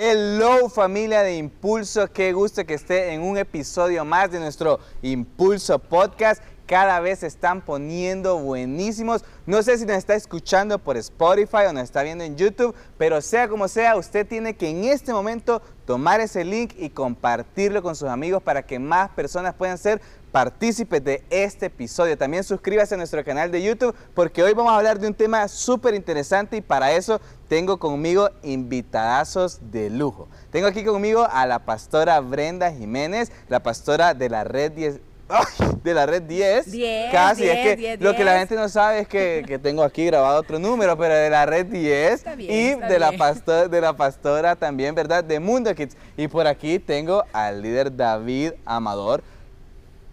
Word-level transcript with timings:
Hello 0.00 0.68
familia 0.68 1.24
de 1.24 1.38
Impulso, 1.38 2.06
qué 2.12 2.32
gusto 2.32 2.64
que 2.64 2.74
esté 2.74 3.14
en 3.14 3.20
un 3.20 3.36
episodio 3.36 4.04
más 4.04 4.30
de 4.30 4.38
nuestro 4.38 4.78
Impulso 5.02 5.80
Podcast. 5.80 6.40
Cada 6.68 7.00
vez 7.00 7.20
se 7.20 7.26
están 7.26 7.62
poniendo 7.62 8.36
buenísimos. 8.36 9.24
No 9.46 9.62
sé 9.62 9.78
si 9.78 9.86
nos 9.86 9.96
está 9.96 10.14
escuchando 10.14 10.78
por 10.78 10.98
Spotify 10.98 11.64
o 11.66 11.72
nos 11.72 11.84
está 11.84 12.02
viendo 12.02 12.24
en 12.24 12.36
YouTube, 12.36 12.74
pero 12.98 13.22
sea 13.22 13.48
como 13.48 13.68
sea, 13.68 13.96
usted 13.96 14.26
tiene 14.26 14.54
que 14.54 14.68
en 14.68 14.84
este 14.84 15.14
momento 15.14 15.62
tomar 15.86 16.20
ese 16.20 16.44
link 16.44 16.74
y 16.76 16.90
compartirlo 16.90 17.82
con 17.82 17.96
sus 17.96 18.10
amigos 18.10 18.42
para 18.42 18.66
que 18.66 18.78
más 18.78 19.08
personas 19.08 19.54
puedan 19.54 19.78
ser 19.78 20.02
partícipes 20.30 21.02
de 21.02 21.24
este 21.30 21.66
episodio. 21.66 22.18
También 22.18 22.44
suscríbase 22.44 22.96
a 22.96 22.98
nuestro 22.98 23.24
canal 23.24 23.50
de 23.50 23.62
YouTube 23.62 23.94
porque 24.14 24.42
hoy 24.42 24.52
vamos 24.52 24.72
a 24.72 24.76
hablar 24.76 24.98
de 24.98 25.06
un 25.06 25.14
tema 25.14 25.48
súper 25.48 25.94
interesante 25.94 26.58
y 26.58 26.60
para 26.60 26.92
eso 26.92 27.18
tengo 27.48 27.78
conmigo 27.78 28.28
invitadazos 28.42 29.58
de 29.72 29.88
lujo. 29.88 30.28
Tengo 30.50 30.66
aquí 30.66 30.84
conmigo 30.84 31.26
a 31.30 31.46
la 31.46 31.60
pastora 31.60 32.20
Brenda 32.20 32.70
Jiménez, 32.70 33.32
la 33.48 33.62
pastora 33.62 34.12
de 34.12 34.28
la 34.28 34.44
red 34.44 34.72
10. 34.72 35.00
de 35.82 35.94
la 35.94 36.06
red 36.06 36.22
10. 36.22 36.70
10 36.70 37.12
Casi, 37.12 37.42
10, 37.42 37.56
es 37.56 37.62
que 37.64 37.76
10, 37.76 38.00
lo 38.00 38.14
que 38.14 38.24
la 38.24 38.32
10. 38.34 38.40
gente 38.40 38.54
no 38.56 38.68
sabe 38.68 39.00
es 39.00 39.08
que, 39.08 39.44
que 39.46 39.58
tengo 39.58 39.82
aquí 39.82 40.06
grabado 40.06 40.40
otro 40.40 40.58
número, 40.58 40.96
pero 40.96 41.14
de 41.14 41.30
la 41.30 41.46
red 41.46 41.66
10 41.66 42.12
Está 42.12 42.34
bien, 42.34 42.50
y 42.50 42.68
está 42.70 42.88
de 42.88 42.98
la, 42.98 43.10
bien. 43.10 43.18
pastora, 43.18 43.68
de 43.68 43.80
la 43.80 43.92
pastora 43.92 44.56
también, 44.56 44.94
¿verdad? 44.94 45.22
De 45.22 45.40
Mundo 45.40 45.74
Kids. 45.74 45.96
Y 46.16 46.28
por 46.28 46.46
aquí 46.46 46.78
tengo 46.78 47.24
al 47.32 47.62
líder 47.62 47.94
David 47.94 48.52
Amador, 48.64 49.22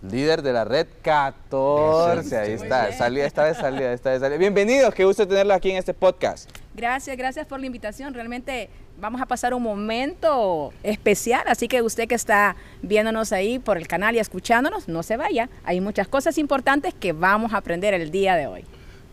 líder 0.02 0.42
de 0.42 0.54
la 0.54 0.66
red 0.66 0.88
14. 1.02 2.38
Ahí 2.38 2.52
está, 2.54 2.92
salida, 2.92 3.26
esta 3.26 3.44
vez 3.46 3.58
salida, 3.58 3.94
esta 3.94 4.12
vez 4.12 4.20
salida. 4.20 4.38
Bienvenidos, 4.38 4.94
qué 4.94 5.06
gusto 5.06 5.28
tenerlo 5.28 5.54
aquí 5.54 5.72
en 5.72 5.78
este 5.78 5.94
podcast. 5.94 6.50
Gracias, 6.76 7.16
gracias 7.16 7.48
por 7.48 7.60
la 7.60 7.66
invitación. 7.68 8.14
Realmente 8.14 8.70
vamos 9.00 9.22
a 9.22 9.26
pasar 9.26 9.54
un 9.54 9.64
momento 9.64 10.74
especial, 10.84 11.44
así 11.48 11.68
que 11.68 11.82
usted 11.82 12.08
que 12.08 12.16
está 12.16 12.56
viéndonos 12.82 13.32
ahí 13.32 13.60
por 13.60 13.78
el 13.78 13.88
canal 13.88 14.16
y 14.16 14.20
escuchándonos, 14.20 14.88
no 14.88 15.04
se 15.04 15.18
vaya. 15.18 15.50
Hay 15.64 15.82
muchas 15.82 16.08
cosas 16.08 16.38
importantes 16.38 16.94
que 16.94 17.14
vamos 17.14 17.54
a 17.54 17.58
aprender 17.58 17.94
el 17.94 18.12
día 18.12 18.36
de 18.36 18.48
hoy. 18.48 18.64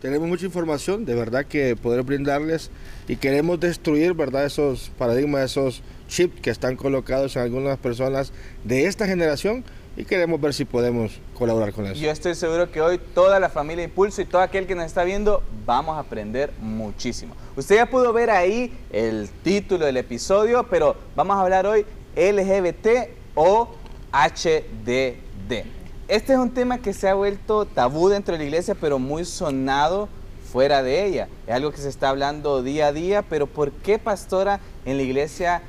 Tenemos 0.01 0.27
mucha 0.27 0.45
información, 0.45 1.05
de 1.05 1.15
verdad 1.15 1.45
que 1.45 1.77
poder 1.77 2.03
brindarles 2.03 2.71
y 3.07 3.15
queremos 3.15 3.59
destruir, 3.59 4.13
¿verdad? 4.13 4.45
Esos 4.45 4.91
paradigmas, 4.97 5.51
esos 5.51 5.81
chips 6.09 6.41
que 6.41 6.49
están 6.49 6.75
colocados 6.75 7.37
en 7.37 7.43
algunas 7.43 7.77
personas 7.77 8.33
de 8.65 8.85
esta 8.85 9.07
generación 9.07 9.63
y 9.95 10.05
queremos 10.05 10.41
ver 10.41 10.53
si 10.53 10.65
podemos 10.65 11.19
colaborar 11.37 11.73
con 11.73 11.85
eso. 11.85 11.95
Yo 11.95 12.09
estoy 12.09 12.35
seguro 12.35 12.71
que 12.71 12.81
hoy 12.81 12.99
toda 13.13 13.39
la 13.39 13.49
familia 13.49 13.83
Impulso 13.83 14.21
y 14.21 14.25
todo 14.25 14.41
aquel 14.41 14.65
que 14.65 14.75
nos 14.75 14.85
está 14.85 15.03
viendo 15.03 15.43
vamos 15.65 15.95
a 15.97 15.99
aprender 15.99 16.51
muchísimo. 16.59 17.35
Usted 17.55 17.75
ya 17.75 17.89
pudo 17.89 18.11
ver 18.13 18.29
ahí 18.29 18.73
el 18.91 19.29
título 19.43 19.85
del 19.85 19.97
episodio, 19.97 20.65
pero 20.69 20.95
vamos 21.15 21.37
a 21.37 21.41
hablar 21.41 21.67
hoy 21.67 21.85
LGBT 22.15 23.09
o 23.35 23.69
HDD. 24.11 25.65
Este 26.07 26.33
es 26.33 26.39
un 26.39 26.51
tema 26.51 26.79
que 26.79 26.93
se 26.93 27.07
ha 27.07 27.13
vuelto 27.13 27.65
tabú 27.65 28.09
dentro 28.09 28.33
de 28.33 28.39
la 28.39 28.45
iglesia, 28.45 28.75
pero 28.75 28.99
muy 28.99 29.25
sonado 29.25 30.09
fuera 30.51 30.83
de 30.83 31.05
ella. 31.05 31.27
Es 31.47 31.53
algo 31.53 31.71
que 31.71 31.77
se 31.77 31.89
está 31.89 32.09
hablando 32.09 32.61
día 32.61 32.87
a 32.87 32.93
día, 32.93 33.21
pero 33.23 33.47
¿por 33.47 33.71
qué, 33.71 33.97
pastora, 33.99 34.59
en 34.85 34.97
la 34.97 35.03
iglesia 35.03 35.63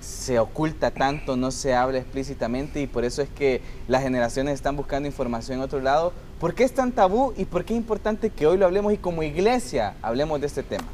se 0.00 0.38
oculta 0.38 0.90
tanto, 0.90 1.36
no 1.36 1.50
se 1.50 1.74
habla 1.74 1.98
explícitamente 1.98 2.80
y 2.80 2.86
por 2.86 3.04
eso 3.04 3.22
es 3.22 3.28
que 3.28 3.60
las 3.86 4.02
generaciones 4.02 4.54
están 4.54 4.76
buscando 4.76 5.06
información 5.06 5.58
en 5.58 5.64
otro 5.64 5.80
lado? 5.80 6.12
¿Por 6.38 6.54
qué 6.54 6.64
es 6.64 6.72
tan 6.72 6.92
tabú 6.92 7.34
y 7.36 7.44
por 7.44 7.64
qué 7.64 7.74
es 7.74 7.78
importante 7.78 8.30
que 8.30 8.46
hoy 8.46 8.56
lo 8.56 8.64
hablemos 8.64 8.92
y 8.92 8.96
como 8.96 9.22
iglesia 9.22 9.94
hablemos 10.02 10.40
de 10.40 10.46
este 10.46 10.62
tema? 10.62 10.86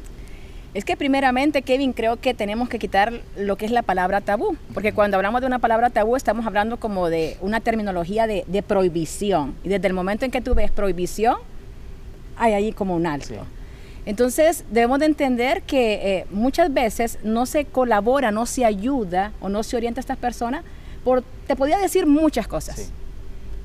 Es 0.73 0.85
que 0.85 0.97
primeramente, 0.97 1.61
Kevin, 1.61 1.93
creo 1.93 2.17
que 2.17 2.33
tenemos 2.33 2.69
que 2.69 2.77
quitar 2.77 3.13
lo 3.37 3.55
que 3.55 3.65
es 3.65 3.71
la 3.71 3.81
palabra 3.81 4.21
tabú, 4.21 4.57
porque 4.73 4.93
cuando 4.93 5.17
hablamos 5.17 5.41
de 5.41 5.47
una 5.47 5.59
palabra 5.59 5.89
tabú 5.89 6.15
estamos 6.15 6.45
hablando 6.45 6.77
como 6.77 7.09
de 7.09 7.37
una 7.41 7.61
terminología 7.61 8.27
de, 8.27 8.43
de 8.47 8.61
prohibición. 8.61 9.55
Y 9.63 9.69
desde 9.69 9.87
el 9.87 9.93
momento 9.93 10.25
en 10.25 10.31
que 10.31 10.41
tú 10.41 10.53
ves 10.53 10.69
prohibición, 10.69 11.37
hay 12.35 12.53
ahí 12.53 12.73
como 12.73 12.95
un 12.95 13.07
alto. 13.07 13.27
Sí. 13.27 13.56
Entonces 14.07 14.63
debemos 14.71 14.99
de 14.99 15.05
entender 15.05 15.61
que 15.63 16.19
eh, 16.19 16.25
muchas 16.31 16.73
veces 16.73 17.19
no 17.23 17.45
se 17.45 17.65
colabora, 17.65 18.31
no 18.31 18.45
se 18.45 18.63
ayuda 18.63 19.33
o 19.41 19.49
no 19.49 19.63
se 19.63 19.75
orienta 19.75 19.99
a 19.99 20.01
estas 20.01 20.15
personas 20.17 20.63
por, 21.03 21.23
te 21.45 21.57
podría 21.57 21.77
decir 21.77 22.05
muchas 22.05 22.47
cosas, 22.47 22.77
Sí. 22.77 22.85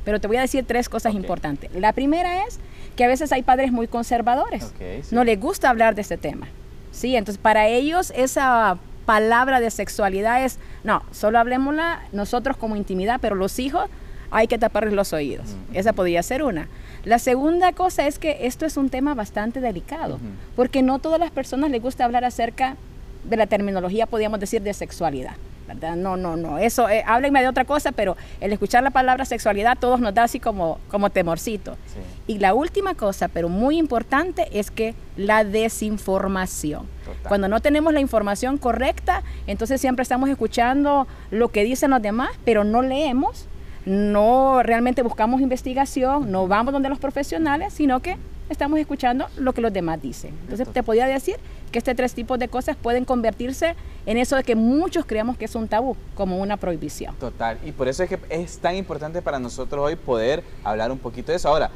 pero 0.04 0.20
te 0.20 0.26
voy 0.26 0.38
a 0.38 0.40
decir 0.40 0.64
tres 0.66 0.88
cosas 0.88 1.14
importantes. 1.14 1.70
La 1.74 1.92
primera 1.92 2.44
es 2.44 2.58
que 2.96 3.04
a 3.04 3.08
veces 3.08 3.30
hay 3.30 3.44
padres 3.44 3.70
muy 3.70 3.86
conservadores, 3.86 4.64
sí. 4.78 5.14
no 5.14 5.22
les 5.22 5.38
gusta 5.38 5.70
hablar 5.70 5.94
de 5.94 6.02
este 6.02 6.16
tema, 6.18 6.48
¿sí? 6.90 7.14
Entonces 7.14 7.40
para 7.40 7.68
ellos 7.68 8.12
esa 8.16 8.78
palabra 9.06 9.60
de 9.60 9.70
sexualidad 9.70 10.44
es, 10.44 10.58
no, 10.82 11.04
solo 11.12 11.38
hablemosla 11.38 12.02
nosotros 12.12 12.56
como 12.56 12.74
intimidad, 12.74 13.20
pero 13.22 13.36
los 13.36 13.60
hijos 13.60 13.88
hay 14.32 14.48
que 14.48 14.58
taparles 14.58 14.94
los 14.94 15.12
oídos. 15.12 15.46
Ujú. 15.50 15.78
Esa 15.78 15.92
podría 15.92 16.22
ser 16.24 16.42
una. 16.42 16.68
La 17.04 17.18
segunda 17.18 17.72
cosa 17.72 18.06
es 18.06 18.18
que 18.18 18.46
esto 18.46 18.64
es 18.64 18.76
un 18.76 18.88
tema 18.88 19.14
bastante 19.14 19.60
delicado, 19.60 20.18
porque 20.54 20.82
no 20.82 20.98
todas 20.98 21.18
las 21.18 21.30
personas 21.30 21.70
les 21.70 21.82
gusta 21.82 22.04
hablar 22.04 22.24
acerca 22.24 22.76
de 23.24 23.36
la 23.36 23.46
terminología, 23.46 24.06
podríamos 24.06 24.40
decir, 24.40 24.62
de 24.62 24.72
sexualidad. 24.72 25.34
¿verdad? 25.66 25.96
No, 25.96 26.16
no, 26.16 26.36
no. 26.36 26.58
Eso, 26.58 26.88
eh, 26.88 27.02
háblenme 27.06 27.40
de 27.40 27.48
otra 27.48 27.64
cosa, 27.64 27.92
pero 27.92 28.16
el 28.40 28.52
escuchar 28.52 28.82
la 28.82 28.90
palabra 28.90 29.24
sexualidad 29.24 29.78
todos 29.78 30.00
nos 30.00 30.14
da 30.14 30.24
así 30.24 30.40
como, 30.40 30.78
como 30.88 31.10
temorcito. 31.10 31.76
Sí. 31.86 32.34
Y 32.34 32.38
la 32.38 32.54
última 32.54 32.94
cosa, 32.94 33.28
pero 33.28 33.48
muy 33.48 33.78
importante, 33.78 34.48
es 34.52 34.70
que 34.70 34.94
la 35.16 35.44
desinformación. 35.44 36.86
Total. 37.04 37.28
Cuando 37.28 37.48
no 37.48 37.60
tenemos 37.60 37.92
la 37.92 38.00
información 38.00 38.58
correcta, 38.58 39.22
entonces 39.46 39.80
siempre 39.80 40.02
estamos 40.02 40.28
escuchando 40.28 41.06
lo 41.30 41.48
que 41.48 41.64
dicen 41.64 41.90
los 41.90 42.02
demás, 42.02 42.30
pero 42.44 42.64
no 42.64 42.82
leemos, 42.82 43.46
no 43.84 44.62
realmente 44.62 45.02
buscamos 45.02 45.40
investigación, 45.40 46.30
no 46.30 46.46
vamos 46.46 46.72
donde 46.72 46.88
los 46.88 46.98
profesionales, 46.98 47.72
sino 47.72 48.00
que 48.00 48.16
estamos 48.48 48.78
escuchando 48.78 49.26
lo 49.36 49.52
que 49.52 49.60
los 49.60 49.72
demás 49.72 50.00
dicen. 50.00 50.34
Entonces 50.42 50.68
te 50.72 50.82
podría 50.82 51.06
decir 51.06 51.36
que 51.70 51.78
este 51.78 51.94
tres 51.94 52.14
tipos 52.14 52.38
de 52.38 52.48
cosas 52.48 52.76
pueden 52.76 53.04
convertirse 53.04 53.74
en 54.06 54.18
eso 54.18 54.36
de 54.36 54.44
que 54.44 54.54
muchos 54.54 55.06
creemos 55.06 55.36
que 55.36 55.46
es 55.46 55.54
un 55.54 55.68
tabú, 55.68 55.96
como 56.14 56.38
una 56.38 56.56
prohibición. 56.56 57.14
Total, 57.16 57.58
y 57.64 57.72
por 57.72 57.88
eso 57.88 58.02
es 58.02 58.08
que 58.08 58.18
es 58.28 58.58
tan 58.58 58.76
importante 58.76 59.22
para 59.22 59.38
nosotros 59.38 59.84
hoy 59.84 59.96
poder 59.96 60.44
hablar 60.64 60.92
un 60.92 60.98
poquito 60.98 61.32
de 61.32 61.36
eso. 61.36 61.48
Ahora, 61.48 61.70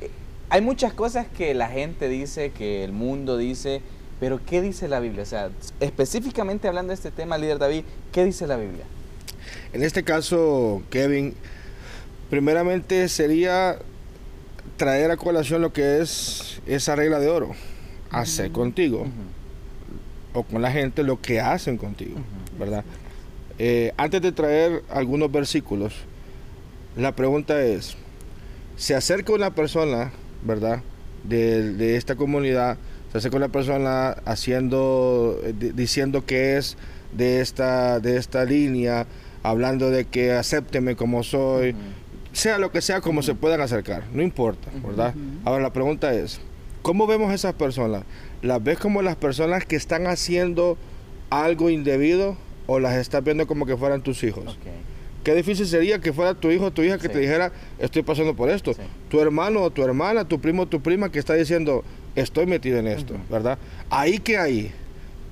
eh, 0.00 0.10
hay 0.48 0.60
muchas 0.60 0.92
cosas 0.92 1.26
que 1.26 1.52
la 1.52 1.68
gente 1.68 2.08
dice, 2.08 2.52
que 2.52 2.84
el 2.84 2.92
mundo 2.92 3.36
dice, 3.36 3.82
pero 4.20 4.40
¿qué 4.44 4.62
dice 4.62 4.86
la 4.86 5.00
Biblia? 5.00 5.24
O 5.24 5.26
sea, 5.26 5.50
específicamente 5.80 6.68
hablando 6.68 6.90
de 6.90 6.94
este 6.94 7.10
tema, 7.10 7.38
líder 7.38 7.58
David, 7.58 7.84
¿qué 8.12 8.24
dice 8.24 8.46
la 8.46 8.56
Biblia? 8.56 8.84
En 9.72 9.82
este 9.84 10.02
caso, 10.02 10.82
Kevin, 10.90 11.34
primeramente 12.28 13.08
sería 13.08 13.78
traer 14.76 15.10
a 15.10 15.16
colación 15.16 15.62
lo 15.62 15.72
que 15.72 16.00
es 16.00 16.60
esa 16.66 16.96
regla 16.96 17.18
de 17.20 17.28
oro, 17.28 17.52
hacer 18.10 18.50
contigo 18.50 19.06
o 20.32 20.42
con 20.44 20.62
la 20.62 20.72
gente 20.72 21.02
lo 21.02 21.20
que 21.20 21.40
hacen 21.40 21.76
contigo, 21.76 22.16
¿verdad? 22.58 22.84
Eh, 23.58 23.92
antes 23.96 24.22
de 24.22 24.32
traer 24.32 24.82
algunos 24.88 25.30
versículos, 25.30 25.94
la 26.96 27.14
pregunta 27.14 27.60
es, 27.62 27.96
se 28.76 28.94
acerca 28.94 29.32
una 29.32 29.54
persona, 29.54 30.12
¿verdad? 30.44 30.82
De, 31.24 31.74
de 31.74 31.96
esta 31.96 32.16
comunidad, 32.16 32.78
se 33.12 33.18
acerca 33.18 33.36
una 33.36 33.48
persona 33.48 34.10
haciendo, 34.24 35.38
eh, 35.44 35.52
di- 35.56 35.70
diciendo 35.72 36.24
que 36.24 36.56
es 36.56 36.76
de 37.12 37.40
esta, 37.40 38.00
de 38.00 38.16
esta 38.16 38.44
línea, 38.44 39.06
hablando 39.42 39.90
de 39.90 40.04
que 40.06 40.32
acépteme 40.32 40.96
como 40.96 41.22
soy, 41.22 41.74
sea 42.32 42.58
lo 42.58 42.70
que 42.70 42.80
sea, 42.80 43.00
como 43.00 43.22
se 43.22 43.34
puedan 43.34 43.60
acercar, 43.60 44.04
no 44.12 44.22
importa, 44.22 44.68
¿verdad? 44.86 45.14
Ahora 45.44 45.62
la 45.62 45.72
pregunta 45.72 46.12
es, 46.14 46.40
¿cómo 46.82 47.06
vemos 47.06 47.30
a 47.30 47.34
esas 47.34 47.54
personas? 47.54 48.04
¿Las 48.42 48.62
ves 48.62 48.78
como 48.78 49.02
las 49.02 49.16
personas 49.16 49.64
que 49.64 49.76
están 49.76 50.06
haciendo 50.06 50.76
algo 51.30 51.70
indebido 51.70 52.36
o 52.66 52.78
las 52.80 52.96
estás 52.96 53.22
viendo 53.24 53.46
como 53.46 53.66
que 53.66 53.76
fueran 53.76 54.02
tus 54.02 54.22
hijos? 54.24 54.56
Qué 55.24 55.34
difícil 55.34 55.66
sería 55.66 55.98
que 55.98 56.14
fuera 56.14 56.32
tu 56.34 56.50
hijo 56.50 56.66
o 56.66 56.70
tu 56.70 56.82
hija 56.82 56.96
que 56.96 57.08
Sí. 57.08 57.12
te 57.12 57.18
dijera, 57.18 57.52
estoy 57.78 58.02
pasando 58.02 58.34
por 58.34 58.48
esto. 58.48 58.72
Sí. 58.72 58.80
Tu 59.10 59.20
hermano 59.20 59.60
o 59.60 59.70
tu 59.70 59.82
hermana, 59.82 60.24
tu 60.26 60.40
primo 60.40 60.62
o 60.62 60.66
tu 60.66 60.80
prima 60.80 61.10
que 61.12 61.18
está 61.18 61.34
diciendo, 61.34 61.84
estoy 62.14 62.46
metido 62.46 62.78
en 62.78 62.86
esto. 62.86 63.14
¿verdad? 63.28 63.58
Ahí 63.90 64.18
que 64.18 64.38
hay 64.38 64.72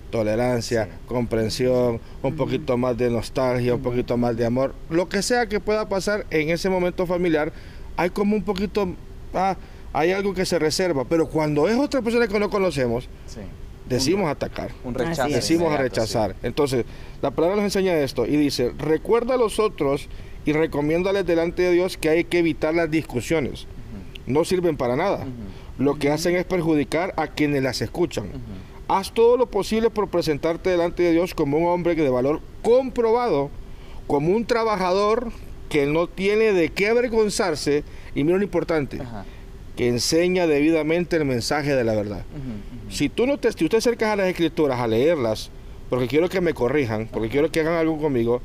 tolerancia, 0.08 0.84
Sí. 0.84 0.90
comprensión, 1.06 2.00
un 2.22 2.36
poquito 2.36 2.76
más 2.76 2.96
de 2.96 3.10
nostalgia, 3.10 3.74
un 3.74 3.82
poquito 3.82 4.16
más 4.16 4.36
de 4.36 4.44
amor, 4.46 4.74
lo 4.90 5.08
que 5.08 5.22
sea 5.22 5.46
que 5.46 5.60
pueda 5.60 5.88
pasar 5.88 6.26
en 6.30 6.50
ese 6.50 6.68
momento 6.68 7.06
familiar, 7.06 7.52
hay 7.96 8.10
como 8.10 8.34
un 8.36 8.42
poquito, 8.42 8.88
ah, 9.34 9.56
hay 9.92 10.12
algo 10.12 10.34
que 10.34 10.44
se 10.44 10.58
reserva, 10.58 11.04
pero 11.04 11.28
cuando 11.28 11.68
es 11.68 11.76
otra 11.78 12.02
persona 12.02 12.26
que 12.28 12.38
no 12.38 12.50
conocemos, 12.50 13.08
Sí. 13.26 13.40
decimos 13.88 14.28
atacar. 14.30 14.70
Un 14.84 14.94
rechazo. 14.94 15.28
Decimos 15.28 15.72
a 15.72 15.78
rechazar. 15.78 16.36
Entonces, 16.42 16.84
la 17.22 17.30
palabra 17.30 17.56
nos 17.56 17.64
enseña 17.64 17.96
esto 17.98 18.26
y 18.26 18.36
dice, 18.36 18.72
recuerda 18.78 19.34
a 19.34 19.38
los 19.38 19.58
otros 19.58 20.08
y 20.44 20.52
recomiéndales 20.52 21.26
delante 21.26 21.62
de 21.62 21.72
Dios 21.72 21.96
que 21.96 22.08
hay 22.10 22.24
que 22.24 22.38
evitar 22.38 22.74
las 22.74 22.90
discusiones. 22.90 23.66
No 24.26 24.44
sirven 24.44 24.76
para 24.76 24.94
nada. 24.94 25.26
Lo 25.78 25.94
que 25.98 26.10
hacen 26.10 26.36
es 26.36 26.44
perjudicar 26.44 27.14
a 27.16 27.28
quienes 27.28 27.62
las 27.62 27.80
escuchan. 27.80 28.26
Haz 28.88 29.12
todo 29.12 29.36
lo 29.36 29.46
posible 29.46 29.90
por 29.90 30.08
presentarte 30.08 30.70
delante 30.70 31.02
de 31.02 31.12
Dios 31.12 31.34
como 31.34 31.58
un 31.58 31.68
hombre 31.68 31.94
de 31.94 32.08
valor 32.08 32.40
comprobado, 32.62 33.50
como 34.06 34.34
un 34.34 34.46
trabajador 34.46 35.30
que 35.68 35.84
no 35.86 36.06
tiene 36.06 36.52
de 36.54 36.70
qué 36.70 36.88
avergonzarse, 36.88 37.84
y 38.14 38.24
mira 38.24 38.38
lo 38.38 38.44
importante, 38.44 39.00
Ajá. 39.02 39.26
que 39.76 39.88
enseña 39.88 40.46
debidamente 40.46 41.16
el 41.16 41.26
mensaje 41.26 41.74
de 41.74 41.84
la 41.84 41.94
verdad. 41.94 42.24
Si 42.88 43.10
tú 43.10 43.26
no 43.26 43.38
te, 43.38 43.52
si 43.52 43.68
te 43.68 43.76
acercas 43.76 44.10
a 44.10 44.16
las 44.16 44.28
escrituras 44.28 44.80
a 44.80 44.86
leerlas, 44.86 45.50
porque 45.90 46.08
quiero 46.08 46.30
que 46.30 46.40
me 46.40 46.54
corrijan, 46.54 47.08
porque 47.12 47.28
quiero 47.28 47.50
que 47.52 47.60
hagan 47.60 47.74
algo 47.74 47.98
conmigo, 47.98 48.40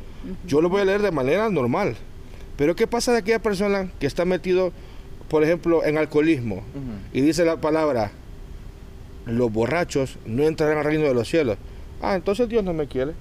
yo 0.46 0.62
lo 0.62 0.68
voy 0.70 0.82
a 0.82 0.86
leer 0.86 1.02
de 1.02 1.12
manera 1.12 1.50
normal. 1.50 1.96
Pero 2.58 2.76
¿qué 2.76 2.86
pasa 2.86 3.14
de 3.14 3.20
aquella 3.20 3.40
persona 3.40 3.90
que 4.00 4.06
está 4.08 4.26
metido, 4.26 4.74
por 5.30 5.44
ejemplo, 5.44 5.86
en 5.86 5.98
alcoholismo 5.98 6.64
y 7.14 7.22
dice 7.22 7.46
la 7.46 7.56
palabra, 7.62 8.12
los 9.26 9.52
borrachos 9.52 10.18
no 10.26 10.44
entrarán 10.44 10.78
al 10.80 10.84
reino 10.86 11.06
de 11.06 11.14
los 11.14 11.28
cielos? 11.30 11.58
Ah, 12.02 12.16
entonces 12.16 12.50
Dios 12.50 12.64
no 12.64 12.74
me 12.74 12.88
quiere. 12.88 13.14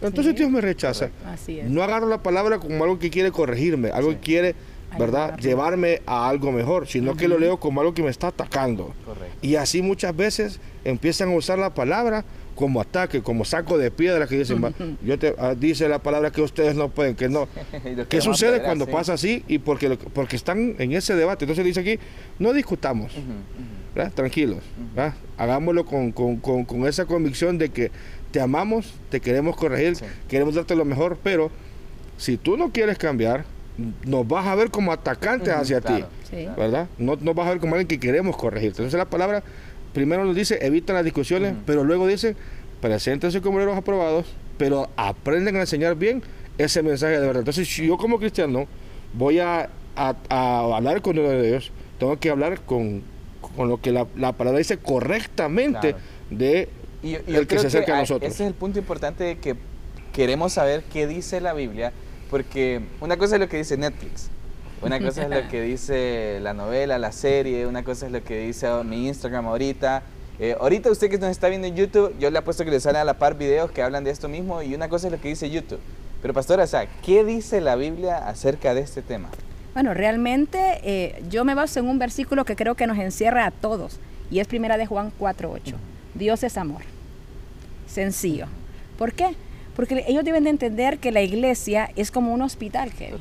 Entonces 0.00 0.32
Sí. 0.32 0.38
Dios 0.38 0.50
me 0.50 0.60
rechaza. 0.60 1.10
Así 1.26 1.60
es. 1.60 1.70
No 1.70 1.82
agarro 1.82 2.08
la 2.08 2.22
palabra 2.22 2.58
como 2.58 2.82
algo 2.84 2.98
que 2.98 3.10
quiere 3.10 3.30
corregirme, 3.32 3.90
algo 3.90 4.10
Sí. 4.10 4.16
que 4.16 4.20
quiere, 4.22 4.54
¿verdad?, 4.98 5.22
Ayudarme. 5.34 5.42
llevarme 5.42 6.02
a 6.06 6.28
algo 6.28 6.52
mejor, 6.52 6.86
sino 6.88 7.16
que 7.16 7.28
lo 7.28 7.38
leo 7.38 7.58
como 7.58 7.80
algo 7.80 7.94
que 7.94 8.02
me 8.02 8.10
está 8.10 8.28
atacando. 8.28 8.92
Correcto. 9.04 9.36
Y 9.42 9.56
así 9.56 9.82
muchas 9.82 10.14
veces 10.16 10.60
empiezan 10.84 11.30
a 11.32 11.36
usar 11.36 11.58
la 11.58 11.74
palabra 11.74 12.24
como 12.54 12.80
ataque, 12.80 13.22
como 13.22 13.44
saco 13.44 13.76
de 13.78 13.90
piedra 13.90 14.26
que 14.26 14.38
dicen, 14.38 14.62
"Va, 14.62 14.72
yo 15.04 15.18
te, 15.18 15.34
ah, 15.38 15.54
dice 15.58 15.88
la 15.88 15.98
palabra 16.00 16.30
que 16.30 16.40
ustedes 16.42 16.74
no 16.76 16.88
pueden, 16.88 17.14
que 17.16 17.28
no. 17.28 17.48
¿Qué 18.08 18.20
sucede 18.20 18.62
cuando 18.62 18.86
pasa 18.86 19.14
así? 19.14 19.44
Y 19.48 19.58
porque, 19.58 19.96
porque 20.12 20.36
están 20.36 20.76
en 20.78 20.92
ese 20.92 21.14
debate. 21.14 21.44
Entonces 21.44 21.64
dice 21.64 21.80
aquí, 21.80 21.98
no 22.38 22.52
discutamos, 22.52 23.12
tranquilos, 24.14 24.58
hagámoslo 25.38 25.84
con, 25.84 26.12
con- 26.12 26.36
con- 26.38 26.64
con 26.64 26.86
esa 26.86 27.06
convicción 27.06 27.58
de 27.58 27.68
que 27.70 27.90
te 28.30 28.40
amamos, 28.40 28.94
te 29.10 29.20
queremos 29.20 29.56
corregir, 29.56 29.96
Sí. 29.96 30.04
queremos 30.28 30.54
darte 30.54 30.74
lo 30.74 30.84
mejor, 30.84 31.18
pero 31.22 31.50
si 32.16 32.36
tú 32.36 32.56
no 32.56 32.70
quieres 32.72 32.98
cambiar, 32.98 33.44
nos 34.04 34.26
vas 34.26 34.46
a 34.46 34.54
ver 34.54 34.70
como 34.70 34.92
atacantes 34.92 35.52
hacia 35.54 35.80
claro. 35.80 36.06
ti. 36.06 36.10
Sí. 36.30 36.48
¿verdad? 36.56 36.88
No 36.98 37.16
nos 37.20 37.34
vas 37.34 37.46
a 37.46 37.50
ver 37.50 37.60
como 37.60 37.74
alguien 37.74 37.86
que 37.88 37.98
queremos 38.00 38.36
corregir. 38.36 38.70
Entonces 38.70 38.94
la 38.94 39.04
palabra 39.04 39.42
primero 39.94 40.24
nos 40.24 40.36
dice 40.36 40.58
evitan 40.60 40.96
las 40.96 41.04
discusiones, 41.04 41.54
pero 41.64 41.84
luego 41.84 42.06
dice 42.06 42.36
preséntense 42.80 43.40
como 43.40 43.56
obreros 43.56 43.78
aprobados, 43.78 44.26
pero 44.58 44.90
aprenden 44.96 45.56
a 45.56 45.60
enseñar 45.60 45.94
bien 45.96 46.22
ese 46.58 46.82
mensaje 46.82 47.14
de 47.14 47.26
verdad. 47.26 47.38
Entonces 47.40 47.66
si 47.68 47.86
yo 47.86 47.96
como 47.96 48.18
cristiano 48.18 48.66
voy 49.14 49.38
a, 49.38 49.70
a- 49.96 50.16
a 50.28 50.76
hablar 50.76 51.00
con 51.00 51.18
uno 51.18 51.28
de 51.30 51.48
ellos, 51.48 51.72
tengo 51.98 52.18
que 52.18 52.28
hablar 52.30 52.60
con, 52.60 53.02
con 53.56 53.68
lo 53.68 53.80
que 53.80 53.90
la, 53.92 54.06
la 54.16 54.32
palabra 54.32 54.58
dice 54.58 54.76
correctamente 54.76 55.92
Claro. 55.92 55.98
de 56.30 56.68
Y 57.02 57.12
yo- 57.12 57.18
y 57.26 57.34
el 57.36 57.46
que 57.46 57.58
se 57.58 57.68
acerca 57.68 57.96
a 57.96 58.00
nosotros. 58.00 58.30
Ese 58.32 58.44
es 58.44 58.48
el 58.48 58.54
punto 58.54 58.78
importante 58.78 59.24
de 59.24 59.38
que 59.38 59.54
queremos 60.12 60.52
saber 60.52 60.82
qué 60.92 61.06
dice 61.06 61.40
la 61.40 61.52
Biblia, 61.54 61.92
porque 62.30 62.80
una 63.00 63.16
cosa 63.16 63.36
es 63.36 63.40
lo 63.40 63.48
que 63.48 63.56
dice 63.58 63.76
Netflix, 63.76 64.28
una 64.84 65.00
cosa 65.00 65.22
es 65.22 65.30
lo 65.30 65.48
que 65.50 65.62
dice 65.62 66.38
la 66.40 66.54
novela, 66.54 66.98
la 66.98 67.12
serie, 67.12 67.66
una 67.66 67.84
cosa 67.84 68.06
es 68.06 68.12
lo 68.12 68.22
que 68.22 68.46
dice 68.46 68.68
mi 68.84 69.06
Instagram 69.08 69.46
ahorita. 69.46 70.02
Eh, 70.38 70.56
ahorita 70.58 70.90
usted 70.90 71.10
que 71.10 71.18
nos 71.18 71.30
está 71.30 71.48
viendo 71.48 71.66
en 71.68 71.76
YouTube, 71.76 72.14
yo 72.18 72.30
le 72.30 72.38
apuesto 72.38 72.64
que 72.64 72.70
le 72.70 72.80
salen 72.80 73.02
a 73.02 73.04
la 73.04 73.18
par 73.18 73.36
videos 73.36 73.70
que 73.70 73.82
hablan 73.82 74.02
de 74.04 74.10
esto 74.10 74.28
mismo 74.28 74.62
y 74.62 74.74
una 74.74 74.88
cosa 74.88 75.06
es 75.06 75.12
lo 75.12 75.20
que 75.20 75.28
dice 75.28 75.48
YouTube. 75.48 75.80
Pero 76.20 76.34
pastora, 76.34 76.64
o 76.64 76.66
sea, 76.66 76.86
¿qué 77.02 77.24
dice 77.24 77.60
la 77.60 77.76
Biblia 77.76 78.28
acerca 78.28 78.74
de 78.74 78.80
este 78.80 79.02
tema? 79.02 79.28
Bueno, 79.74 79.92
realmente 79.92 80.80
eh, 80.82 81.22
yo 81.28 81.44
me 81.44 81.54
baso 81.54 81.80
en 81.80 81.88
un 81.88 81.98
versículo 81.98 82.44
que 82.44 82.56
creo 82.56 82.74
que 82.74 82.86
nos 82.86 82.98
encierra 82.98 83.46
a 83.46 83.50
todos 83.50 83.98
y 84.30 84.40
es 84.40 84.48
primera 84.48 84.76
de 84.76 84.86
Juan 84.86 85.12
4.8. 85.18 85.74
Dios 86.14 86.42
es 86.42 86.56
amor. 86.56 86.82
Sencillo. 87.86 88.46
¿Por 88.98 89.12
qué? 89.12 89.34
Porque 89.76 90.04
ellos 90.06 90.24
deben 90.24 90.44
de 90.44 90.50
entender 90.50 90.98
que 90.98 91.12
la 91.12 91.22
iglesia 91.22 91.90
es 91.96 92.10
como 92.10 92.32
un 92.32 92.42
hospital, 92.42 92.92
Kevin. 92.92 93.18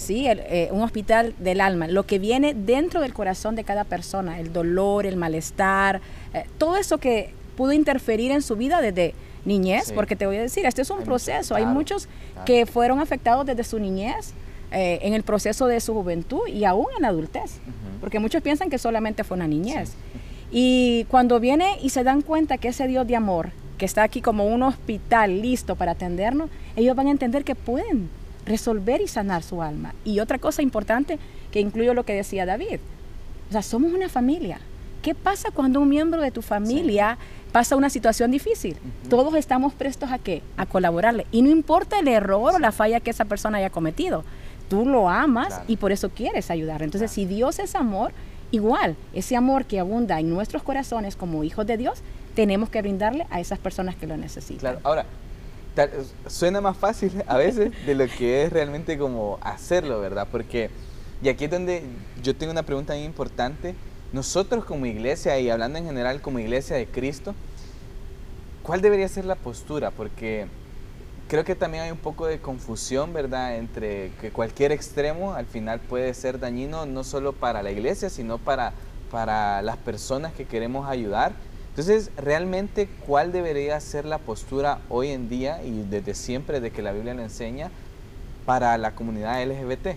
Sí, 0.00 0.26
el, 0.26 0.40
eh, 0.46 0.68
un 0.72 0.80
hospital 0.82 1.34
del 1.38 1.60
alma, 1.60 1.86
lo 1.86 2.04
que 2.06 2.18
viene 2.18 2.54
dentro 2.54 3.02
del 3.02 3.12
corazón 3.12 3.54
de 3.54 3.64
cada 3.64 3.84
persona, 3.84 4.40
el 4.40 4.50
dolor, 4.50 5.04
el 5.04 5.16
malestar, 5.16 6.00
eh, 6.32 6.44
todo 6.56 6.76
eso 6.78 6.96
que 6.98 7.34
pudo 7.54 7.72
interferir 7.72 8.30
en 8.30 8.40
su 8.40 8.56
vida 8.56 8.80
desde 8.80 9.14
niñez, 9.44 9.88
Sí. 9.88 9.92
porque 9.94 10.16
te 10.16 10.24
voy 10.26 10.36
a 10.36 10.40
decir, 10.42 10.64
este 10.64 10.80
es 10.82 10.90
un 10.90 11.00
Hay 11.00 11.04
proceso, 11.04 11.54
hay 11.54 11.64
claro, 11.64 11.74
muchos 11.78 12.06
claro. 12.32 12.44
que 12.46 12.64
fueron 12.64 12.98
afectados 12.98 13.44
desde 13.44 13.62
su 13.62 13.78
niñez, 13.78 14.32
eh, 14.72 15.00
en 15.02 15.12
el 15.12 15.22
proceso 15.22 15.66
de 15.66 15.78
su 15.80 15.92
juventud 15.92 16.46
y 16.48 16.64
aún 16.64 16.86
en 16.96 17.02
la 17.02 17.08
adultez, 17.08 17.58
porque 18.00 18.18
muchos 18.20 18.40
piensan 18.40 18.70
que 18.70 18.78
solamente 18.78 19.22
fue 19.22 19.36
una 19.36 19.46
niñez. 19.48 19.92
Y 20.52 21.04
cuando 21.04 21.38
viene 21.38 21.76
y 21.80 21.90
se 21.90 22.02
dan 22.02 22.22
cuenta 22.22 22.58
que 22.58 22.68
ese 22.68 22.88
Dios 22.88 23.06
de 23.06 23.14
amor, 23.14 23.50
que 23.78 23.84
está 23.84 24.02
aquí 24.02 24.20
como 24.20 24.46
un 24.46 24.64
hospital 24.64 25.42
listo 25.42 25.76
para 25.76 25.92
atendernos, 25.92 26.50
ellos 26.74 26.96
van 26.96 27.06
a 27.06 27.12
entender 27.12 27.44
que 27.44 27.54
pueden 27.54 28.10
resolver 28.46 29.00
y 29.00 29.08
sanar 29.08 29.42
su 29.42 29.62
alma. 29.62 29.94
Y 30.04 30.20
otra 30.20 30.38
cosa 30.38 30.62
importante 30.62 31.18
que 31.50 31.60
incluyo 31.60 31.94
lo 31.94 32.04
que 32.04 32.14
decía 32.14 32.46
David, 32.46 32.78
o 33.48 33.52
sea, 33.52 33.62
somos 33.62 33.92
una 33.92 34.08
familia. 34.08 34.60
¿Qué 35.02 35.14
pasa 35.14 35.50
cuando 35.50 35.80
un 35.80 35.88
miembro 35.88 36.20
de 36.20 36.30
tu 36.30 36.42
familia 36.42 37.16
pasa 37.52 37.74
una 37.74 37.88
situación 37.90 38.30
difícil? 38.30 38.76
Todos 39.08 39.34
estamos 39.34 39.72
prestos 39.72 40.12
a 40.12 40.18
qué? 40.18 40.42
A 40.56 40.66
colaborarle. 40.66 41.26
Y 41.32 41.42
no 41.42 41.48
importa 41.50 41.98
el 41.98 42.08
error 42.08 42.54
o 42.54 42.58
la 42.58 42.70
falla 42.70 43.00
que 43.00 43.10
esa 43.10 43.24
persona 43.24 43.58
haya 43.58 43.70
cometido. 43.70 44.24
Tú 44.68 44.84
lo 44.86 45.08
amas 45.08 45.48
Claro. 45.48 45.64
y 45.68 45.76
por 45.78 45.90
eso 45.90 46.10
quieres 46.10 46.50
ayudar. 46.50 46.82
Entonces, 46.82 47.10
si 47.10 47.24
Dios 47.24 47.58
es 47.58 47.74
amor, 47.74 48.12
igual, 48.50 48.94
ese 49.14 49.36
amor 49.36 49.64
que 49.64 49.80
abunda 49.80 50.20
en 50.20 50.28
nuestros 50.30 50.62
corazones 50.62 51.16
como 51.16 51.42
hijos 51.44 51.66
de 51.66 51.76
Dios, 51.78 52.02
tenemos 52.34 52.68
que 52.68 52.80
brindarle 52.82 53.26
a 53.30 53.40
esas 53.40 53.58
personas 53.58 53.96
que 53.96 54.06
lo 54.06 54.16
necesitan. 54.16 54.60
Claro, 54.60 54.80
ahora, 54.84 55.06
suena 56.26 56.60
más 56.60 56.76
fácil 56.76 57.22
a 57.26 57.36
veces 57.36 57.72
de 57.86 57.94
lo 57.94 58.06
que 58.06 58.44
es 58.44 58.52
realmente 58.52 58.98
como 58.98 59.38
hacerlo, 59.40 60.00
¿verdad? 60.00 60.28
Porque, 60.30 60.70
y 61.22 61.28
aquí 61.28 61.44
es 61.44 61.50
donde 61.50 61.82
yo 62.22 62.34
tengo 62.36 62.52
una 62.52 62.64
pregunta 62.64 62.94
muy 62.94 63.04
importante, 63.04 63.74
nosotros 64.12 64.64
como 64.64 64.86
iglesia 64.86 65.38
y 65.38 65.50
hablando 65.50 65.78
en 65.78 65.86
general 65.86 66.20
como 66.20 66.38
iglesia 66.38 66.76
de 66.76 66.86
Cristo, 66.86 67.34
¿cuál 68.62 68.80
debería 68.80 69.08
ser 69.08 69.24
la 69.24 69.36
postura? 69.36 69.90
Porque 69.90 70.48
creo 71.28 71.44
que 71.44 71.54
también 71.54 71.84
hay 71.84 71.90
un 71.92 71.98
poco 71.98 72.26
de 72.26 72.40
confusión, 72.40 73.12
¿verdad? 73.12 73.56
Entre 73.56 74.10
que 74.20 74.32
cualquier 74.32 74.72
extremo 74.72 75.34
al 75.34 75.46
final 75.46 75.78
puede 75.78 76.12
ser 76.12 76.40
dañino 76.40 76.86
no 76.86 77.04
solo 77.04 77.32
para 77.32 77.62
la 77.62 77.70
iglesia, 77.70 78.10
sino 78.10 78.38
para, 78.38 78.72
para 79.12 79.62
las 79.62 79.76
personas 79.76 80.32
que 80.32 80.44
queremos 80.44 80.88
ayudar. 80.88 81.32
Entonces, 81.70 82.10
realmente, 82.16 82.88
¿cuál 83.06 83.32
debería 83.32 83.78
ser 83.80 84.04
la 84.04 84.18
postura 84.18 84.80
hoy 84.88 85.08
en 85.08 85.28
día 85.28 85.62
y 85.62 85.84
desde 85.88 86.14
siempre 86.14 86.60
de 86.60 86.70
que 86.70 86.82
la 86.82 86.92
Biblia 86.92 87.14
lo 87.14 87.22
enseña 87.22 87.70
para 88.44 88.76
la 88.76 88.94
comunidad 88.94 89.42
LGBT? 89.44 89.96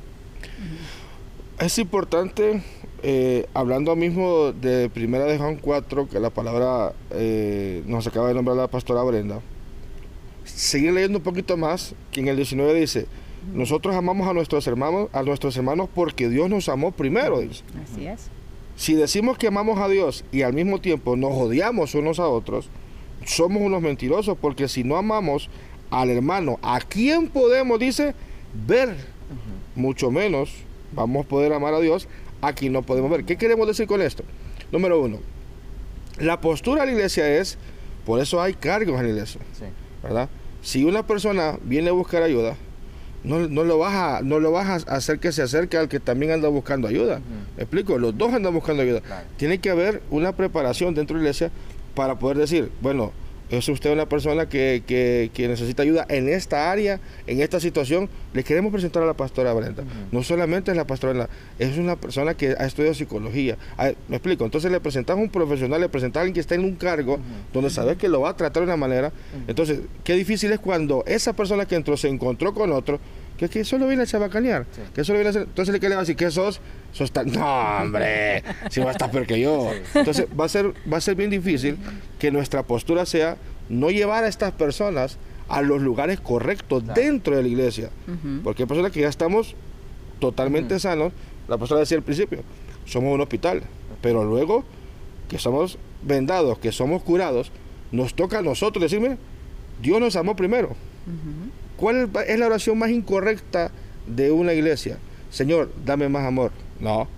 Es 1.59 1.77
importante, 1.79 2.63
eh, 3.01 3.47
hablando 3.53 3.95
mismo 3.95 4.51
de 4.51 4.89
Primera 4.89 5.25
de 5.25 5.37
Juan 5.37 5.57
4, 5.57 6.07
que 6.09 6.19
la 6.19 6.29
palabra 6.29 6.93
eh, 7.11 7.83
nos 7.87 8.05
acaba 8.05 8.27
de 8.27 8.35
nombrar 8.35 8.55
la 8.55 8.67
pastora 8.67 9.01
Brenda, 9.01 9.39
seguir 10.45 10.93
leyendo 10.93 11.17
un 11.17 11.23
poquito 11.23 11.57
más, 11.57 11.95
que 12.11 12.21
en 12.21 12.27
el 12.27 12.35
19 12.35 12.73
dice, 12.79 13.07
nosotros 13.51 13.95
amamos 13.95 14.27
a 14.27 14.33
nuestros 14.33 14.65
hermanos, 14.67 15.09
a 15.11 15.23
nuestros 15.23 15.57
hermanos 15.57 15.89
porque 15.93 16.29
Dios 16.29 16.49
nos 16.49 16.69
amó 16.69 16.91
primero, 16.91 17.39
dice. 17.39 17.63
Así 17.83 18.07
es. 18.07 18.29
Si 18.75 18.95
decimos 18.95 19.37
que 19.37 19.47
amamos 19.47 19.79
a 19.79 19.87
Dios 19.87 20.25
y 20.31 20.41
al 20.41 20.53
mismo 20.53 20.79
tiempo 20.81 21.15
nos 21.15 21.31
odiamos 21.33 21.93
unos 21.95 22.19
a 22.19 22.27
otros, 22.27 22.69
somos 23.25 23.61
unos 23.61 23.81
mentirosos, 23.81 24.37
porque 24.39 24.67
si 24.67 24.83
no 24.83 24.97
amamos 24.97 25.49
al 25.91 26.09
hermano, 26.09 26.59
¿a 26.61 26.79
quién 26.79 27.27
podemos, 27.27 27.79
dice, 27.79 28.15
ver? 28.67 28.95
Mucho 29.75 30.11
menos 30.11 30.51
vamos 30.93 31.25
a 31.25 31.29
poder 31.29 31.53
amar 31.53 31.73
a 31.73 31.79
Dios 31.79 32.07
a 32.41 32.53
quien 32.53 32.73
no 32.73 32.81
podemos 32.81 33.09
ver. 33.09 33.25
¿Qué 33.25 33.37
queremos 33.37 33.67
decir 33.67 33.87
con 33.87 34.01
esto? 34.01 34.23
Número 34.71 34.99
uno, 34.99 35.19
la 36.19 36.41
postura 36.41 36.81
de 36.81 36.87
la 36.87 36.93
iglesia 36.93 37.27
es, 37.39 37.57
por 38.05 38.19
eso 38.19 38.41
hay 38.41 38.53
cargos 38.53 38.99
en 38.99 39.03
la 39.05 39.09
iglesia, 39.09 39.41
Sí. 39.57 39.65
¿verdad? 40.01 40.29
Si 40.61 40.83
una 40.83 41.05
persona 41.05 41.57
viene 41.63 41.89
a 41.89 41.93
buscar 41.93 42.23
ayuda, 42.23 42.55
no, 43.23 43.47
no 43.47 43.63
lo 43.63 43.77
vas 43.77 43.93
a, 43.93 44.21
no 44.21 44.39
lo 44.39 44.51
vas 44.51 44.87
a 44.87 44.95
hacer 44.95 45.19
que 45.19 45.31
se 45.31 45.41
acerque 45.41 45.77
al 45.77 45.87
que 45.87 45.99
también 45.99 46.31
anda 46.31 46.49
buscando 46.49 46.87
ayuda. 46.87 47.15
Ujú. 47.15 47.55
¿Me 47.57 47.63
explico? 47.63 47.97
Los 47.97 48.17
dos 48.17 48.33
andan 48.33 48.53
buscando 48.53 48.83
ayuda. 48.83 49.01
Claro. 49.01 49.27
Tiene 49.37 49.59
que 49.59 49.69
haber 49.69 50.01
una 50.09 50.33
preparación 50.33 50.93
dentro 50.93 51.15
de 51.17 51.23
la 51.23 51.29
iglesia 51.29 51.51
para 51.95 52.19
poder 52.19 52.37
decir, 52.37 52.71
bueno, 52.81 53.11
es 53.49 53.67
usted 53.69 53.91
una 53.91 54.07
persona 54.09 54.47
que, 54.49 54.83
que- 54.87 55.29
que 55.33 55.47
necesita 55.47 55.83
ayuda 55.83 56.05
en 56.09 56.27
esta 56.29 56.71
área, 56.71 56.99
en 57.27 57.41
esta 57.41 57.59
situación. 57.59 58.09
Le 58.33 58.43
queremos 58.43 58.71
presentar 58.71 59.03
a 59.03 59.05
la 59.05 59.13
pastora 59.13 59.53
Brenda. 59.53 59.83
No 60.11 60.23
solamente 60.23 60.71
es 60.71 60.77
la 60.77 60.87
pastora, 60.87 61.13
Brenda, 61.13 61.29
es 61.59 61.77
una 61.77 61.95
persona 61.95 62.33
que 62.33 62.55
ha 62.57 62.65
estudiado 62.65 62.95
psicología. 62.95 63.57
Ah, 63.77 63.91
¿Me 64.07 64.15
explico? 64.17 64.43
Entonces 64.45 64.71
le 64.71 64.79
presentamos 64.79 65.21
a 65.21 65.23
un 65.25 65.29
profesional, 65.29 65.81
le 65.81 65.89
presentamos 65.89 66.17
a 66.17 66.21
alguien 66.21 66.33
que 66.33 66.39
está 66.39 66.55
en 66.55 66.63
un 66.65 66.75
cargo 66.75 67.19
donde 67.53 67.69
sabes 67.69 67.97
que 67.97 68.07
lo 68.09 68.21
va 68.21 68.29
a 68.29 68.35
tratar 68.37 68.61
de 68.63 68.67
una 68.67 68.77
manera. 68.77 69.11
Entonces, 69.47 69.81
qué 70.03 70.13
difícil 70.15 70.51
es 70.51 70.59
cuando 70.59 71.03
esa 71.05 71.33
persona 71.33 71.65
que 71.65 71.75
entró 71.75 71.95
se 71.97 72.07
encontró 72.07 72.53
con 72.53 72.71
otro 72.71 72.99
que, 73.37 73.49
que 73.49 73.63
solo 73.63 73.87
viene 73.87 74.03
a 74.03 74.05
chabacanear, 74.05 74.65
Sí. 74.71 74.81
que 74.93 75.03
solo 75.03 75.17
viene 75.19 75.27
a 75.27 75.31
hacer... 75.31 75.41
Entonces, 75.43 75.79
¿qué 75.79 75.89
le 75.89 75.95
va 75.95 76.01
a 76.01 76.03
decir? 76.03 76.15
¿Qué 76.15 76.29
sos? 76.31 76.61
Sos 76.91 77.11
tan... 77.11 77.31
No, 77.31 77.45
hombre, 77.81 78.43
si 78.69 78.79
va 78.79 78.89
a 78.89 78.91
estar 78.91 79.09
peor 79.11 79.25
que 79.25 79.39
yo. 79.39 79.71
Entonces, 79.95 80.27
va 80.39 80.45
a, 80.45 80.49
ser, 80.49 80.73
va 80.91 80.97
a 80.97 81.01
ser 81.01 81.15
bien 81.15 81.29
difícil 81.29 81.77
que 82.19 82.31
nuestra 82.31 82.63
postura 82.63 83.05
sea 83.05 83.37
no 83.69 83.89
llevar 83.89 84.23
a 84.23 84.27
estas 84.27 84.51
personas 84.51 85.17
a 85.49 85.61
los 85.61 85.81
lugares 85.81 86.19
correctos 86.19 86.83
Claro. 86.83 87.01
dentro 87.01 87.35
de 87.35 87.41
la 87.43 87.47
iglesia. 87.49 87.89
Porque 88.43 88.63
hay 88.63 88.67
personas 88.67 88.91
que 88.91 89.01
ya 89.01 89.09
estamos 89.09 89.55
totalmente 90.19 90.79
sanos. 90.79 91.11
La 91.47 91.57
persona 91.57 91.81
decía 91.81 91.97
al 91.97 92.03
principio, 92.03 92.41
somos 92.85 93.13
un 93.13 93.21
hospital. 93.21 93.63
Pero 94.01 94.23
luego 94.23 94.63
que 95.27 95.39
somos 95.39 95.77
vendados, 96.03 96.59
que 96.59 96.71
somos 96.71 97.01
curados, 97.03 97.51
nos 97.91 98.13
toca 98.13 98.39
a 98.39 98.41
nosotros 98.41 98.81
decirme, 98.81 99.17
Dios 99.81 99.99
nos 99.99 100.15
amó 100.15 100.35
primero. 100.35 100.69
Ujú. 100.69 101.49
¿Cuál 101.83 102.09
es- 102.27 102.39
la 102.39 102.45
oración 102.45 102.77
más 102.77 102.91
incorrecta 102.91 103.69
de 104.07 104.31
una 104.31 104.53
iglesia? 104.53 104.97
Señor, 105.31 105.69
dame 105.85 106.07
más 106.07 106.25
amor. 106.25 106.51
No. 106.79 107.09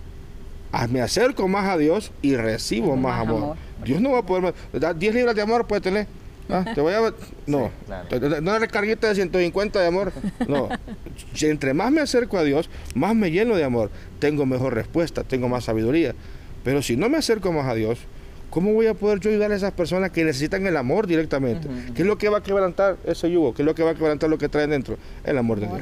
Ah, 0.71 0.87
Me 0.87 1.01
acerco 1.01 1.47
más 1.47 1.69
a 1.69 1.77
Dios 1.77 2.11
y 2.23 2.35
recibo 2.35 2.95
más, 2.95 3.19
Más 3.19 3.21
amor. 3.27 3.43
amor. 3.43 3.57
Dios 3.85 4.01
no 4.01 4.13
va 4.13 4.19
a 4.19 4.25
poder... 4.25 4.41
más- 4.41 4.53
da 4.73 4.95
10 4.95 5.13
libras 5.13 5.35
de 5.35 5.43
amor 5.43 5.67
puede 5.67 5.81
tener. 5.81 6.07
Ah, 6.49 6.65
te 6.73 6.81
voy 6.81 6.93
a... 6.93 7.13
No. 7.45 7.67
Sí, 7.67 7.85
claro. 7.85 8.37
Una 8.39 8.57
recarguita 8.57 9.07
de 9.07 9.13
150 9.13 9.79
de 9.79 9.85
amor. 9.87 10.11
No. 10.47 10.67
Entre 11.41 11.73
más 11.75 11.91
me 11.91 12.01
acerco 12.01 12.39
a 12.39 12.43
Dios, 12.43 12.67
más 12.95 13.13
me 13.15 13.29
lleno 13.29 13.55
de 13.55 13.63
amor. 13.63 13.91
Tengo 14.17 14.47
mejor 14.47 14.73
respuesta, 14.73 15.23
tengo 15.23 15.47
más 15.47 15.65
sabiduría. 15.65 16.15
Pero 16.63 16.81
si 16.81 16.97
no 16.97 17.07
me 17.07 17.17
acerco 17.19 17.51
más 17.53 17.67
a 17.67 17.75
Dios, 17.75 17.99
¿cómo 18.55 18.71
voy 18.71 18.87
a 18.87 18.93
poder 18.93 19.19
yo 19.19 19.29
ayudar 19.31 19.51
a 19.51 19.55
esas 19.55 19.73
personas 19.73 20.11
que 20.11 20.23
necesitan 20.23 20.65
el 20.65 20.77
amor 20.77 21.07
directamente? 21.07 21.67
Ujú, 21.67 21.77
ujú. 21.77 21.93
¿Qué 21.93 22.01
es 22.03 22.07
lo 22.07 22.17
que 22.17 22.29
va 22.29 22.37
a 22.37 22.41
quebrantar 22.41 22.95
ese 23.03 23.29
yugo? 23.29 23.53
¿Qué 23.53 23.63
es 23.63 23.65
lo 23.65 23.75
que 23.75 23.83
va 23.83 23.91
a 23.91 23.95
quebrantar 23.95 24.29
lo 24.29 24.37
que 24.37 24.47
traen 24.47 24.69
dentro? 24.69 24.97
El 25.25 25.37
amor 25.37 25.59
de 25.59 25.67
Dios. 25.67 25.81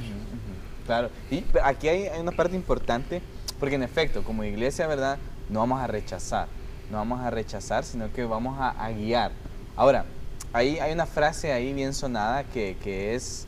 Claro, 0.87 1.11
y 1.29 1.45
aquí 1.63 1.87
hay, 1.87 2.07
hay 2.07 2.19
una 2.19 2.31
parte 2.31 2.55
importante, 2.55 3.21
porque 3.59 3.75
en 3.75 3.83
efecto, 3.83 4.23
como 4.23 4.43
iglesia, 4.43 4.87
¿verdad? 4.87 5.19
No 5.51 5.59
vamos 5.59 5.81
a 5.81 5.85
rechazar, 5.85 6.47
no 6.89 6.97
vamos 6.97 7.21
a 7.21 7.29
rechazar, 7.29 7.83
sino 7.83 8.11
que 8.11 8.23
vamos 8.23 8.59
a, 8.59 8.71
a 8.71 8.89
guiar. 8.89 9.31
Ahora, 9.75 10.05
ahí 10.51 10.79
hay 10.79 10.93
una 10.93 11.05
frase 11.05 11.53
ahí 11.53 11.73
bien 11.73 11.93
sonada 11.93 12.43
que, 12.43 12.75
que 12.83 13.13
es, 13.13 13.45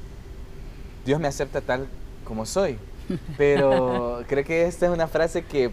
Dios 1.03 1.19
me 1.19 1.27
acepta 1.27 1.61
tal 1.61 1.87
como 2.25 2.45
soy, 2.45 2.77
pero 3.39 4.23
creo 4.27 4.43
que 4.43 4.67
esta 4.67 4.85
es 4.85 4.91
una 4.91 5.07
frase 5.07 5.43
que 5.43 5.71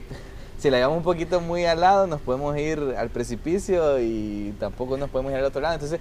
si 0.63 0.71
la 0.71 0.77
llevamos 0.77 0.99
un 0.99 1.03
poquito 1.03 1.41
muy 1.41 1.65
al 1.65 1.81
lado, 1.81 2.07
nos 2.07 2.21
podemos 2.21 2.57
ir 2.57 2.79
al 2.97 3.11
precipicio 3.11 3.99
y 4.01 4.55
tampoco 4.61 4.97
nos 4.97 5.11
podemos 5.11 5.33
ir 5.33 5.39
al 5.39 5.45
otro 5.45 5.61
lado. 5.61 5.75
Entonces, 5.75 5.99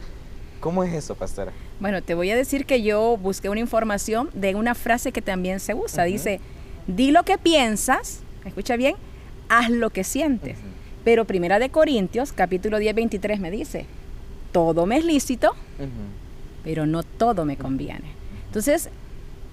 ¿cómo 0.59 0.83
es 0.83 0.93
eso, 0.93 1.15
pastora? 1.15 1.51
Bueno, 1.79 2.03
te 2.03 2.13
voy 2.13 2.29
a 2.29 2.35
decir 2.35 2.67
que 2.67 2.83
yo 2.83 3.17
busqué 3.17 3.49
una 3.49 3.59
información 3.59 4.29
de 4.35 4.53
una 4.53 4.75
frase 4.75 5.11
que 5.11 5.23
también 5.23 5.59
se 5.59 5.73
usa. 5.73 6.03
Dice, 6.03 6.39
di 6.85 7.09
lo 7.09 7.23
que 7.23 7.39
piensas, 7.39 8.19
escucha 8.45 8.75
bien, 8.75 8.93
haz 9.49 9.71
lo 9.71 9.89
que 9.89 10.03
sientes. 10.03 10.59
Pero 11.03 11.25
Primera 11.25 11.57
de 11.57 11.71
Corintios, 11.71 12.31
capítulo 12.31 12.77
10, 12.77 12.93
23 12.93 13.39
me 13.39 13.49
dice, 13.49 13.87
todo 14.51 14.85
me 14.85 14.97
es 14.97 15.05
lícito, 15.05 15.55
pero 16.63 16.85
no 16.85 17.01
todo 17.01 17.45
me 17.45 17.57
conviene. 17.57 18.11
Entonces, 18.45 18.91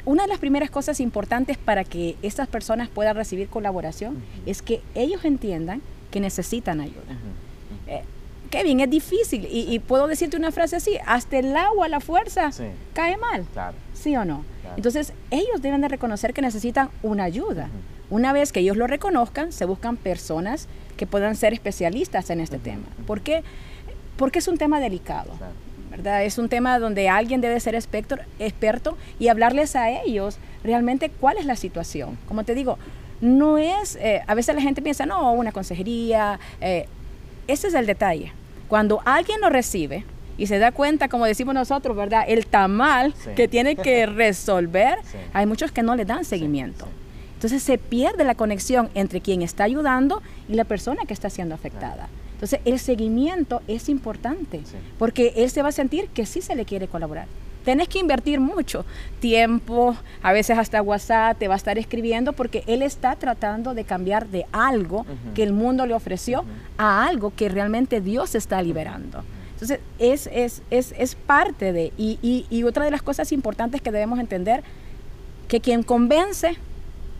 una 0.08 0.22
de 0.22 0.28
las 0.28 0.38
primeras 0.38 0.70
cosas 0.70 1.00
importantes 1.00 1.58
para 1.58 1.84
que 1.84 2.16
estas 2.22 2.48
personas 2.48 2.88
puedan 2.88 3.14
recibir 3.14 3.48
colaboración 3.48 4.22
es 4.46 4.62
que 4.62 4.80
ellos 4.94 5.22
entiendan 5.26 5.82
que 6.10 6.18
necesitan 6.20 6.80
ayuda. 6.80 7.02
Ujú. 7.02 7.90
Eh, 7.90 8.02
Kevin, 8.48 8.80
es 8.80 8.88
difícil 8.88 9.46
y, 9.50 9.70
y 9.70 9.78
puedo 9.80 10.06
decirte 10.08 10.38
una 10.38 10.50
frase 10.50 10.76
así, 10.76 10.96
hasta 11.04 11.38
el 11.38 11.54
agua 11.54 11.88
la 11.88 12.00
fuerza 12.00 12.50
Sí, 12.52 12.64
cae 12.94 13.18
mal. 13.18 13.44
claro. 13.52 13.76
¿Sí 13.92 14.16
o 14.16 14.24
no? 14.24 14.44
Claro. 14.62 14.76
Entonces, 14.76 15.12
ellos 15.30 15.60
deben 15.60 15.82
de 15.82 15.88
reconocer 15.88 16.32
que 16.32 16.40
necesitan 16.40 16.88
una 17.02 17.24
ayuda. 17.24 17.68
Una 18.08 18.32
vez 18.32 18.50
que 18.52 18.60
ellos 18.60 18.78
lo 18.78 18.86
reconozcan, 18.86 19.52
se 19.52 19.66
buscan 19.66 19.98
personas 19.98 20.66
que 20.96 21.06
puedan 21.06 21.36
ser 21.36 21.52
especialistas 21.52 22.30
en 22.30 22.40
este 22.40 22.58
tema. 22.58 22.84
¿Por 23.06 23.20
qué? 23.20 23.42
Porque 24.16 24.38
es 24.38 24.48
un 24.48 24.56
tema 24.56 24.80
delicado. 24.80 25.32
Claro. 25.36 25.52
¿Verdad? 25.90 26.24
Es 26.24 26.38
un 26.38 26.48
tema 26.48 26.78
donde 26.78 27.08
alguien 27.08 27.40
debe 27.40 27.58
ser 27.60 27.74
experto, 27.74 28.16
experto 28.38 28.96
y 29.18 29.28
hablarles 29.28 29.76
a 29.76 29.90
ellos 29.90 30.38
realmente 30.64 31.10
cuál 31.10 31.38
es 31.38 31.46
la 31.46 31.56
situación. 31.56 32.18
Como 32.26 32.44
te 32.44 32.54
digo, 32.54 32.78
no 33.20 33.58
es, 33.58 33.96
eh, 33.96 34.22
a 34.26 34.34
veces 34.34 34.54
la 34.54 34.60
gente 34.60 34.82
piensa, 34.82 35.06
no, 35.06 35.32
una 35.32 35.52
consejería, 35.52 36.38
eh, 36.60 36.86
ese 37.46 37.68
es 37.68 37.74
el 37.74 37.86
detalle. 37.86 38.32
Cuando 38.68 39.00
alguien 39.04 39.40
lo 39.40 39.48
recibe 39.48 40.04
y 40.36 40.46
se 40.46 40.58
da 40.58 40.70
cuenta, 40.72 41.08
como 41.08 41.24
decimos 41.24 41.54
nosotros, 41.54 41.96
¿verdad? 41.96 42.24
El 42.28 42.46
tamal 42.46 43.14
Sí. 43.14 43.30
que 43.34 43.48
tiene 43.48 43.74
que 43.76 44.06
resolver, 44.06 44.98
Sí. 45.04 45.18
hay 45.32 45.46
muchos 45.46 45.72
que 45.72 45.82
no 45.82 45.96
le 45.96 46.04
dan 46.04 46.24
seguimiento. 46.24 46.84
sí. 46.84 46.90
Entonces 47.34 47.62
se 47.62 47.78
pierde 47.78 48.24
la 48.24 48.34
conexión 48.34 48.90
entre 48.94 49.20
quien 49.20 49.42
está 49.42 49.62
ayudando 49.62 50.20
y 50.48 50.54
la 50.54 50.64
persona 50.64 51.02
que 51.06 51.14
está 51.14 51.30
siendo 51.30 51.54
afectada. 51.54 52.08
Entonces 52.38 52.60
el 52.64 52.78
seguimiento 52.78 53.62
es 53.66 53.88
importante 53.88 54.60
Sí. 54.64 54.76
porque 54.98 55.32
él 55.36 55.50
se 55.50 55.60
va 55.62 55.70
a 55.70 55.72
sentir 55.72 56.08
que 56.10 56.24
sí 56.24 56.40
se 56.40 56.54
le 56.54 56.64
quiere 56.64 56.86
colaborar. 56.86 57.26
Tenés 57.64 57.88
que 57.88 57.98
invertir 57.98 58.38
mucho 58.40 58.84
tiempo, 59.20 59.96
a 60.22 60.32
veces 60.32 60.56
hasta 60.56 60.80
WhatsApp 60.80 61.36
te 61.38 61.48
va 61.48 61.54
a 61.54 61.56
estar 61.56 61.76
escribiendo 61.78 62.32
porque 62.32 62.62
él 62.66 62.82
está 62.82 63.16
tratando 63.16 63.74
de 63.74 63.84
cambiar 63.84 64.28
de 64.28 64.46
algo 64.52 65.04
que 65.34 65.42
el 65.42 65.52
mundo 65.52 65.84
le 65.84 65.94
ofreció 65.94 66.44
a 66.78 67.06
algo 67.06 67.32
que 67.34 67.48
realmente 67.48 68.00
Dios 68.00 68.34
está 68.34 68.62
liberando. 68.62 69.22
Entonces 69.54 69.80
es, 69.98 70.28
es, 70.32 70.62
es, 70.70 70.94
es 70.96 71.14
parte 71.16 71.72
de, 71.72 71.92
y, 71.98 72.18
y, 72.22 72.46
y 72.48 72.62
otra 72.62 72.84
de 72.84 72.92
las 72.92 73.02
cosas 73.02 73.32
importantes 73.32 73.82
que 73.82 73.90
debemos 73.90 74.20
entender, 74.20 74.62
que 75.48 75.60
quien 75.60 75.82
convence 75.82 76.56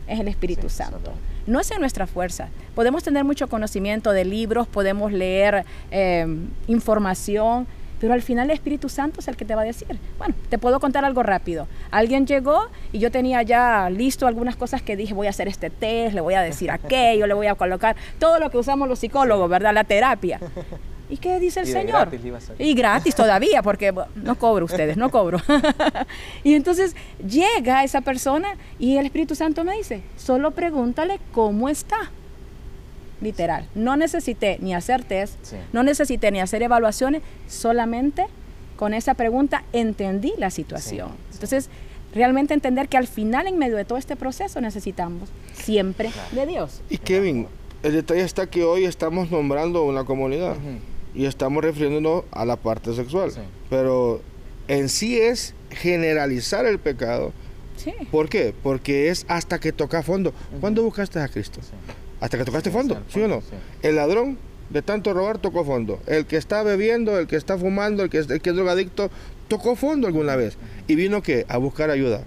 es 0.07 0.19
el 0.19 0.27
Espíritu 0.29 0.69
Sí, 0.69 0.77
Santo. 0.77 1.11
No 1.49 1.59
es 1.59 1.71
en 1.71 1.79
nuestra 1.79 2.05
fuerza. 2.05 2.49
Podemos 2.75 3.03
tener 3.03 3.23
mucho 3.23 3.47
conocimiento 3.47 4.11
de 4.11 4.23
libros, 4.23 4.67
podemos 4.67 5.11
leer 5.11 5.65
eh, 5.89 6.27
información, 6.67 7.65
pero 7.99 8.13
al 8.13 8.21
final 8.21 8.51
el 8.51 8.53
Espíritu 8.53 8.87
Santo 8.87 9.19
es 9.19 9.27
el 9.27 9.35
que 9.35 9.45
te 9.45 9.55
va 9.55 9.63
a 9.63 9.65
decir. 9.65 9.87
Bueno, 10.19 10.35
te 10.49 10.59
puedo 10.59 10.79
contar 10.79 11.05
algo 11.05 11.23
rápido. 11.23 11.67
Alguien 11.89 12.27
llegó 12.27 12.69
y 12.91 12.99
yo 12.99 13.09
tenía 13.09 13.41
ya 13.41 13.89
listo 13.89 14.27
algunas 14.27 14.55
cosas 14.55 14.83
que 14.83 14.95
dije, 14.95 15.15
voy 15.15 15.25
a 15.25 15.31
hacer 15.31 15.47
este 15.47 15.71
test, 15.71 16.13
le 16.13 16.21
voy 16.21 16.35
a 16.35 16.41
decir 16.41 16.69
aquello, 16.71 17.25
le 17.25 17.33
voy 17.33 17.47
a 17.47 17.55
colocar 17.55 17.95
todo 18.19 18.39
lo 18.39 18.51
que 18.51 18.59
usamos 18.59 18.87
los 18.87 18.99
psicólogos, 18.99 19.49
¿verdad? 19.49 19.73
La 19.73 19.83
terapia. 19.83 20.39
¿Y 21.09 21.17
qué 21.17 21.39
dice 21.39 21.61
el 21.61 21.67
Y 21.67 21.71
Señor? 21.71 21.91
gratis 21.91 22.21
le 22.21 22.27
iba 22.27 22.37
a 22.37 22.41
salir. 22.41 22.61
Y 22.67 22.73
gratis 22.75 23.15
todavía, 23.15 23.63
porque 23.63 23.91
bueno, 23.91 24.11
no 24.15 24.35
cobro 24.37 24.65
ustedes, 24.65 24.95
no 24.95 25.09
cobro. 25.09 25.39
y 26.43 26.53
entonces 26.53 26.95
llega 27.27 27.83
esa 27.83 28.01
persona 28.01 28.49
y 28.77 28.97
el 28.97 29.05
Espíritu 29.05 29.33
Santo 29.35 29.63
me 29.63 29.75
dice, 29.75 30.01
solo 30.17 30.51
pregúntale 30.51 31.19
cómo 31.33 31.67
está. 31.69 32.11
Literal. 33.21 33.67
No 33.75 33.97
necesité 33.97 34.57
ni 34.61 34.73
hacer 34.73 35.03
test, 35.03 35.33
Sí. 35.41 35.57
no 35.73 35.83
necesité 35.83 36.31
ni 36.31 36.39
hacer 36.39 36.61
evaluaciones, 36.63 37.21
solamente 37.47 38.25
con 38.77 38.93
esa 38.93 39.13
pregunta 39.15 39.63
entendí 39.73 40.33
la 40.37 40.49
situación. 40.51 41.09
Sí, 41.09 41.15
sí. 41.31 41.33
Entonces, 41.33 41.69
realmente 42.13 42.53
entender 42.53 42.87
que 42.87 42.95
al 42.95 43.07
final, 43.07 43.47
en 43.47 43.57
medio 43.57 43.75
de 43.75 43.83
todo 43.83 43.97
este 43.97 44.15
proceso, 44.15 44.61
necesitamos 44.61 45.27
siempre 45.53 46.11
de 46.31 46.45
Dios. 46.45 46.81
Y 46.89 46.97
Kevin, 46.97 47.47
el 47.83 47.93
detalle 47.93 48.21
está 48.21 48.47
que 48.47 48.63
hoy 48.63 48.85
estamos 48.85 49.29
nombrando 49.31 49.83
una 49.83 50.05
comunidad 50.05 50.51
Ujú. 50.51 50.79
Y 51.13 51.25
estamos 51.25 51.63
refiriéndonos 51.63 52.23
a 52.31 52.45
la 52.45 52.55
parte 52.55 52.93
sexual. 52.93 53.31
Sí. 53.31 53.39
Pero 53.69 54.21
en 54.67 54.89
sí 54.89 55.17
es 55.19 55.53
generalizar 55.71 56.65
el 56.65 56.79
pecado. 56.79 57.33
Sí. 57.77 57.93
¿Por 58.11 58.29
qué? 58.29 58.53
Porque 58.61 59.09
es 59.09 59.25
hasta 59.27 59.59
que 59.59 59.71
toca 59.71 60.03
fondo. 60.03 60.33
¿Cuándo 60.59 60.83
buscaste 60.83 61.19
a 61.19 61.27
Cristo? 61.27 61.61
Sí. 61.61 61.71
Hasta 62.19 62.37
que 62.37 62.43
tocaste 62.45 62.69
Sí, 62.69 62.75
fondo, 62.75 62.95
sí, 62.95 62.99
al 62.99 63.11
¿sí 63.13 63.19
o 63.21 63.27
no? 63.27 63.41
fondo, 63.41 63.57
sí. 63.81 63.87
El 63.87 63.95
ladrón 63.95 64.37
de 64.69 64.81
tanto 64.81 65.13
robar 65.13 65.37
tocó 65.39 65.63
fondo. 65.63 65.99
El 66.05 66.25
que 66.25 66.35
está 66.37 66.61
bebiendo, 66.63 67.17
el 67.17 67.27
que 67.27 67.37
está 67.37 67.57
fumando, 67.57 68.03
el 68.03 68.09
que 68.09 68.17
es, 68.19 68.29
el 68.29 68.41
que 68.41 68.49
es 68.49 68.55
drogadicto, 68.55 69.09
tocó 69.47 69.75
fondo 69.75 70.07
alguna 70.07 70.35
vez. 70.35 70.57
Y 70.87 70.95
vino 70.95 71.21
que 71.23 71.45
a 71.47 71.57
buscar 71.57 71.89
ayuda. 71.89 72.23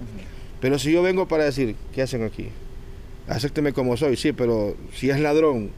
Pero 0.61 0.79
si 0.79 0.91
yo 0.93 1.03
vengo 1.03 1.29
para 1.29 1.45
decir, 1.45 1.77
¿qué 1.95 2.03
hacen 2.03 2.25
aquí? 2.25 2.49
Acépteme 3.29 3.73
como 3.73 3.97
soy, 3.97 4.17
sí, 4.17 4.33
pero 4.33 4.75
si 4.95 5.11
es 5.11 5.21
ladrón 5.21 5.71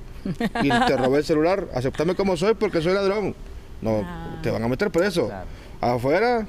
y 0.62 0.68
te 0.68 0.96
robé 0.96 1.18
el 1.18 1.24
celular, 1.24 1.66
aceptame 1.74 2.14
como 2.14 2.36
soy 2.36 2.54
porque 2.54 2.80
soy 2.82 2.94
ladrón. 2.94 3.34
No, 3.82 4.02
Ah. 4.04 4.38
te 4.42 4.50
van 4.50 4.62
a 4.62 4.68
meter 4.68 4.90
preso. 4.90 5.26
Claro. 5.26 5.46
Afuera, 5.80 6.46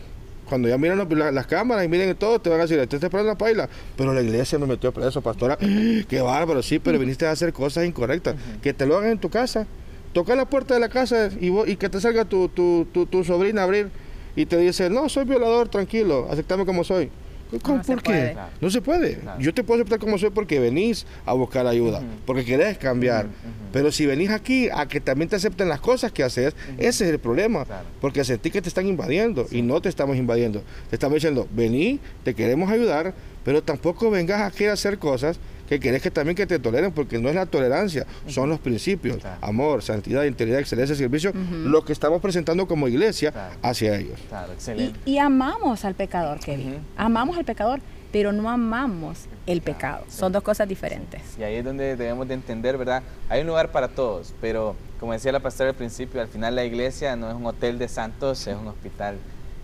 cuando 0.47 0.67
ya 0.69 0.77
miran 0.77 1.07
la- 1.09 1.31
las 1.31 1.47
cámaras 1.47 1.83
y 1.85 1.87
miren 1.87 2.15
todo, 2.15 2.39
te 2.39 2.49
van 2.49 2.59
a 2.59 2.63
decir, 2.63 2.79
este 2.79 2.95
está 2.97 3.07
esperando 3.07 3.31
la 3.33 3.37
paila. 3.37 3.67
Pero 3.97 4.13
la 4.13 4.21
iglesia 4.21 4.57
me 4.59 4.65
metió 4.67 4.91
preso, 4.93 5.21
pastora. 5.21 5.57
Qué 6.07 6.21
bárbaro, 6.21 6.61
sí, 6.63 6.79
pero 6.79 6.97
viniste 6.99 7.25
a 7.25 7.31
hacer 7.31 7.51
cosas 7.51 7.85
incorrectas. 7.85 8.35
Que 8.61 8.73
te 8.73 8.85
lo 8.85 8.97
hagan 8.97 9.11
en 9.11 9.17
tu 9.19 9.29
casa. 9.29 9.65
Toca 10.13 10.35
la 10.35 10.45
puerta 10.45 10.73
de 10.75 10.79
la 10.79 10.87
casa 10.89 11.29
y, 11.41 11.49
vos- 11.49 11.67
y 11.67 11.75
que 11.75 11.89
te 11.89 11.99
salga 11.99 12.23
tu, 12.25 12.47
tu, 12.47 12.87
tu, 12.93 13.05
tu 13.05 13.23
sobrina 13.25 13.61
a 13.61 13.63
abrir 13.65 13.89
y 14.37 14.45
te 14.45 14.57
dice, 14.57 14.89
no, 14.89 15.09
soy 15.09 15.25
violador, 15.25 15.67
tranquilo, 15.67 16.27
aceptame 16.31 16.65
como 16.65 16.83
soy. 16.85 17.09
¿Cómo- 17.61 17.77
No 17.77 17.83
se 17.83 17.91
¿Por 17.93 18.01
qué? 18.03 18.09
puede. 18.09 18.35
No 18.61 18.69
se 18.69 18.81
puede. 18.81 19.15
Claro. 19.17 19.39
Yo 19.41 19.53
te 19.53 19.63
puedo 19.63 19.79
aceptar 19.81 19.99
como 19.99 20.17
soy 20.17 20.29
porque 20.31 20.59
venís 20.59 21.05
a 21.25 21.33
buscar 21.33 21.65
ayuda, 21.67 22.01
porque 22.25 22.43
querés 22.43 22.77
cambiar. 22.77 23.27
Pero 23.71 23.91
si 23.91 24.05
venís 24.05 24.29
aquí 24.29 24.67
a 24.73 24.87
que 24.87 24.99
también 24.99 25.29
te 25.29 25.35
acepten 25.35 25.69
las 25.69 25.79
cosas 25.79 26.11
que 26.11 26.23
haces, 26.23 26.53
ese 26.77 27.05
es 27.05 27.11
el 27.11 27.19
problema. 27.19 27.65
Claro. 27.65 27.85
Porque 28.01 28.23
sentí 28.23 28.49
que 28.51 28.61
te 28.61 28.69
están 28.69 28.87
invadiendo 28.87 29.45
y 29.51 29.61
no 29.61 29.81
te 29.81 29.89
estamos 29.89 30.17
invadiendo. 30.17 30.63
Te 30.89 30.95
estamos 30.95 31.15
diciendo, 31.15 31.47
vení, 31.55 31.99
te 32.23 32.33
queremos 32.33 32.69
ayudar, 32.71 33.13
pero 33.43 33.61
tampoco 33.63 34.09
vengas 34.09 34.41
aquí 34.41 34.65
a 34.65 34.73
hacer 34.73 34.97
cosas 34.97 35.39
que 35.67 35.79
querés 35.79 36.01
que 36.01 36.11
también 36.11 36.35
que 36.35 36.45
te 36.45 36.59
toleren, 36.59 36.91
porque 36.91 37.17
no 37.19 37.29
es 37.29 37.35
la 37.35 37.45
tolerancia, 37.45 38.05
son 38.27 38.49
los 38.49 38.59
principios, 38.59 39.17
Claro. 39.17 39.37
amor, 39.41 39.81
santidad, 39.83 40.23
integridad, 40.23 40.59
excelencia, 40.59 40.95
servicio, 40.95 41.31
Ujú. 41.31 41.69
lo 41.69 41.83
que 41.83 41.93
estamos 41.93 42.21
presentando 42.21 42.67
como 42.67 42.87
iglesia 42.87 43.31
Claro. 43.31 43.55
hacia 43.61 43.95
ellos. 43.97 44.19
Claro, 44.29 44.51
Y, 44.51 44.55
excelente. 44.55 44.99
y 45.05 45.17
amamos 45.17 45.85
al 45.85 45.95
pecador, 45.95 46.39
Kevin. 46.39 46.77
Amamos 46.97 47.37
al 47.37 47.45
pecador, 47.45 47.79
pero 48.11 48.31
no 48.31 48.49
amamos 48.49 49.25
el 49.45 49.61
pecado. 49.61 50.05
Son 50.09 50.31
dos 50.31 50.43
cosas 50.43 50.67
diferentes. 50.67 51.21
Y 51.39 51.43
ahí 51.43 51.55
es 51.55 51.65
donde 51.65 51.95
debemos 51.95 52.27
de 52.27 52.33
entender, 52.35 52.77
¿verdad? 52.77 53.03
Hay 53.29 53.41
un 53.41 53.47
lugar 53.47 53.71
para 53.71 53.87
todos, 53.89 54.33
pero 54.39 54.75
como 54.99 55.13
decía 55.13 55.31
la 55.31 55.39
pastora 55.41 55.71
al 55.71 55.75
principio, 55.75 56.21
al 56.21 56.27
final 56.27 56.55
la 56.55 56.63
iglesia 56.63 57.15
no 57.15 57.29
es 57.29 57.35
un 57.35 57.45
hotel 57.45 57.77
de 57.77 57.87
santos, 57.87 58.47
es 58.47 58.55
un 58.55 58.67
hospital 58.67 59.17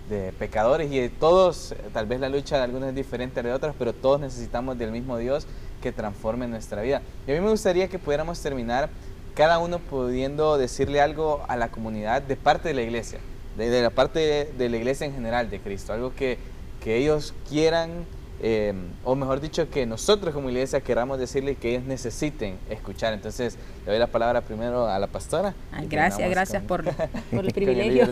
de 0.10 0.34
pecadores 0.38 0.92
y 0.92 1.08
todos, 1.08 1.74
tal 1.94 2.06
vez 2.06 2.20
la 2.20 2.28
lucha 2.28 2.58
de 2.58 2.64
algunos 2.64 2.90
es 2.90 2.96
diferente 2.96 3.42
de 3.42 3.54
otros, 3.54 3.74
pero 3.80 3.94
todos 3.94 4.20
necesitamos 4.20 4.78
del 4.78 4.92
mismo 4.92 5.18
Dios 5.18 5.48
que 5.82 5.92
transforme 5.92 6.48
nuestra 6.48 6.82
vida. 6.82 7.02
Y 7.28 7.32
a 7.32 7.36
mí 7.36 7.42
me 7.42 7.50
gustaría 7.50 7.88
que 7.88 8.00
pudiéramos 8.00 8.40
terminar 8.42 8.90
cada 9.36 9.60
uno 9.60 9.80
pudiendo 9.80 10.58
decirle 10.58 11.02
algo 11.02 11.44
a 11.48 11.56
la 11.58 11.70
comunidad 11.70 12.22
de 12.22 12.36
parte 12.36 12.70
de 12.70 12.74
la 12.76 12.82
iglesia, 12.84 13.20
de, 13.58 13.70
de 13.70 13.82
la 13.82 13.90
parte 13.90 14.20
de, 14.20 14.46
de 14.58 14.70
la 14.70 14.78
iglesia 14.78 15.06
en 15.08 15.14
general 15.14 15.50
de 15.50 15.60
Cristo, 15.60 15.94
algo 15.94 16.14
que, 16.16 16.38
que 16.84 16.98
ellos 16.98 17.34
quieran, 17.50 18.06
eh, 18.44 18.74
o 19.04 19.16
mejor 19.16 19.40
dicho, 19.40 19.70
que 19.70 19.86
nosotros 19.86 20.34
como 20.34 20.50
iglesia 20.50 20.82
queramos 20.82 21.18
decirle 21.20 21.56
que 21.56 21.70
ellos 21.72 21.84
necesiten 21.84 22.58
escuchar. 22.70 23.14
Entonces, 23.14 23.56
le 23.86 23.92
doy 23.92 24.00
la 24.00 24.08
palabra 24.08 24.42
primero 24.42 24.88
a 24.88 24.98
la 25.00 25.08
pastora. 25.08 25.54
Y 25.82 25.86
gracias, 25.88 26.30
gracias 26.30 26.64
con- 26.64 26.68
por, 26.68 26.84
por 27.32 27.46
el 27.46 27.54
privilegio. 27.54 28.08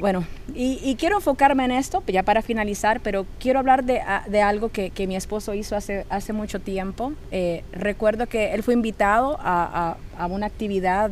Bueno, 0.00 0.24
y, 0.54 0.96
quiero 0.96 1.16
enfocarme 1.16 1.64
en 1.64 1.70
esto, 1.70 2.02
ya 2.08 2.24
para 2.24 2.42
finalizar, 2.42 3.00
pero 3.00 3.26
quiero 3.38 3.60
hablar 3.60 3.84
de, 3.84 4.00
a- 4.00 4.24
algo 4.42 4.68
que, 4.70 4.92
mi 5.06 5.14
esposo 5.14 5.54
hizo 5.54 5.76
hace, 5.76 6.32
mucho 6.32 6.60
tiempo. 6.60 7.12
Eh, 7.30 7.62
recuerdo 7.72 8.26
que 8.26 8.54
él 8.54 8.62
fue 8.64 8.74
invitado 8.74 9.38
a, 9.40 9.96
a- 10.18 10.22
a 10.22 10.26
una 10.26 10.46
actividad 10.46 11.10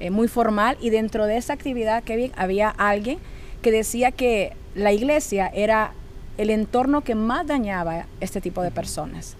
eh, 0.00 0.10
muy 0.10 0.28
formal 0.28 0.78
y 0.80 0.90
dentro 0.90 1.26
de 1.26 1.36
esa 1.36 1.52
actividad, 1.52 2.02
había 2.36 2.70
alguien 2.70 3.18
que 3.62 3.70
decía 3.70 4.12
que 4.12 4.54
la 4.74 4.92
iglesia 4.92 5.48
era 5.52 5.92
el 6.38 6.50
entorno 6.50 7.02
que 7.02 7.14
más 7.14 7.46
dañaba 7.46 8.06
este 8.20 8.40
tipo 8.40 8.62
de 8.62 8.70
personas. 8.70 9.36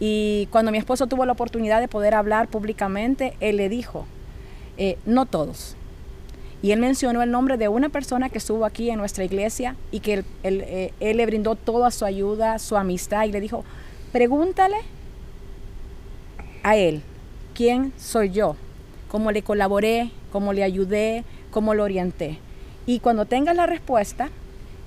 Y 0.00 0.48
cuando 0.50 0.72
mi 0.72 0.78
esposo 0.78 1.06
tuvo 1.06 1.26
la 1.26 1.32
oportunidad 1.32 1.80
de 1.80 1.86
poder 1.88 2.14
hablar 2.14 2.48
públicamente, 2.48 3.34
él 3.40 3.58
le 3.58 3.68
dijo, 3.68 4.06
eh, 4.78 4.96
no 5.04 5.26
todos. 5.26 5.76
Y 6.62 6.72
él 6.72 6.80
mencionó 6.80 7.22
el 7.22 7.30
nombre 7.30 7.56
de 7.56 7.68
una 7.68 7.88
persona 7.88 8.28
que 8.28 8.38
estuvo 8.38 8.64
aquí 8.64 8.90
en 8.90 8.98
nuestra 8.98 9.24
iglesia 9.24 9.76
y 9.90 10.00
que 10.00 10.24
eh, 10.42 10.92
él 11.00 11.16
le 11.16 11.26
brindó 11.26 11.54
toda 11.54 11.90
su 11.90 12.04
ayuda, 12.04 12.58
su 12.58 12.76
amistad 12.76 13.24
y 13.24 13.32
le 13.32 13.40
dijo, 13.40 13.64
pregúntale 14.12 14.76
a 16.62 16.76
él, 16.76 17.02
¿quién 17.54 17.92
soy 17.96 18.30
yo? 18.30 18.56
¿Cómo 19.08 19.32
le 19.32 19.42
colaboré? 19.42 20.10
¿Cómo 20.32 20.52
le 20.52 20.62
ayudé? 20.62 21.24
¿Cómo 21.50 21.74
lo 21.74 21.84
orienté? 21.84 22.38
Y 22.86 23.00
cuando 23.00 23.24
tengas 23.24 23.56
la 23.56 23.66
respuesta, 23.66 24.28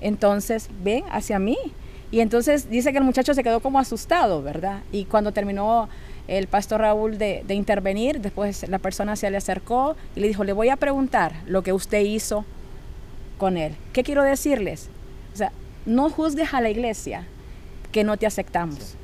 entonces 0.00 0.68
ven 0.82 1.04
hacia 1.10 1.38
mí. 1.38 1.56
Y 2.10 2.20
entonces 2.20 2.70
dice 2.70 2.92
que 2.92 2.98
el 2.98 3.04
muchacho 3.04 3.34
se 3.34 3.42
quedó 3.42 3.60
como 3.60 3.80
asustado, 3.80 4.42
¿verdad? 4.42 4.82
Y 4.92 5.06
cuando 5.06 5.32
terminó 5.32 5.88
el 6.28 6.46
pastor 6.46 6.80
Raúl 6.80 7.18
de, 7.18 7.44
de 7.46 7.54
intervenir, 7.54 8.20
después 8.20 8.68
la 8.68 8.78
persona 8.78 9.16
se 9.16 9.30
le 9.30 9.36
acercó 9.36 9.96
y 10.16 10.20
le 10.20 10.28
dijo, 10.28 10.44
le 10.44 10.52
voy 10.52 10.68
a 10.70 10.76
preguntar 10.76 11.34
lo 11.46 11.62
que 11.62 11.72
usted 11.72 12.00
hizo 12.00 12.44
con 13.38 13.56
él. 13.56 13.74
¿Qué 13.92 14.02
quiero 14.02 14.22
decirles? 14.22 14.88
O 15.32 15.36
sea, 15.36 15.52
no 15.86 16.08
juzgues 16.08 16.54
a 16.54 16.60
la 16.60 16.70
iglesia 16.70 17.26
que 17.92 18.04
no 18.04 18.16
te 18.16 18.26
aceptamos. 18.26 18.96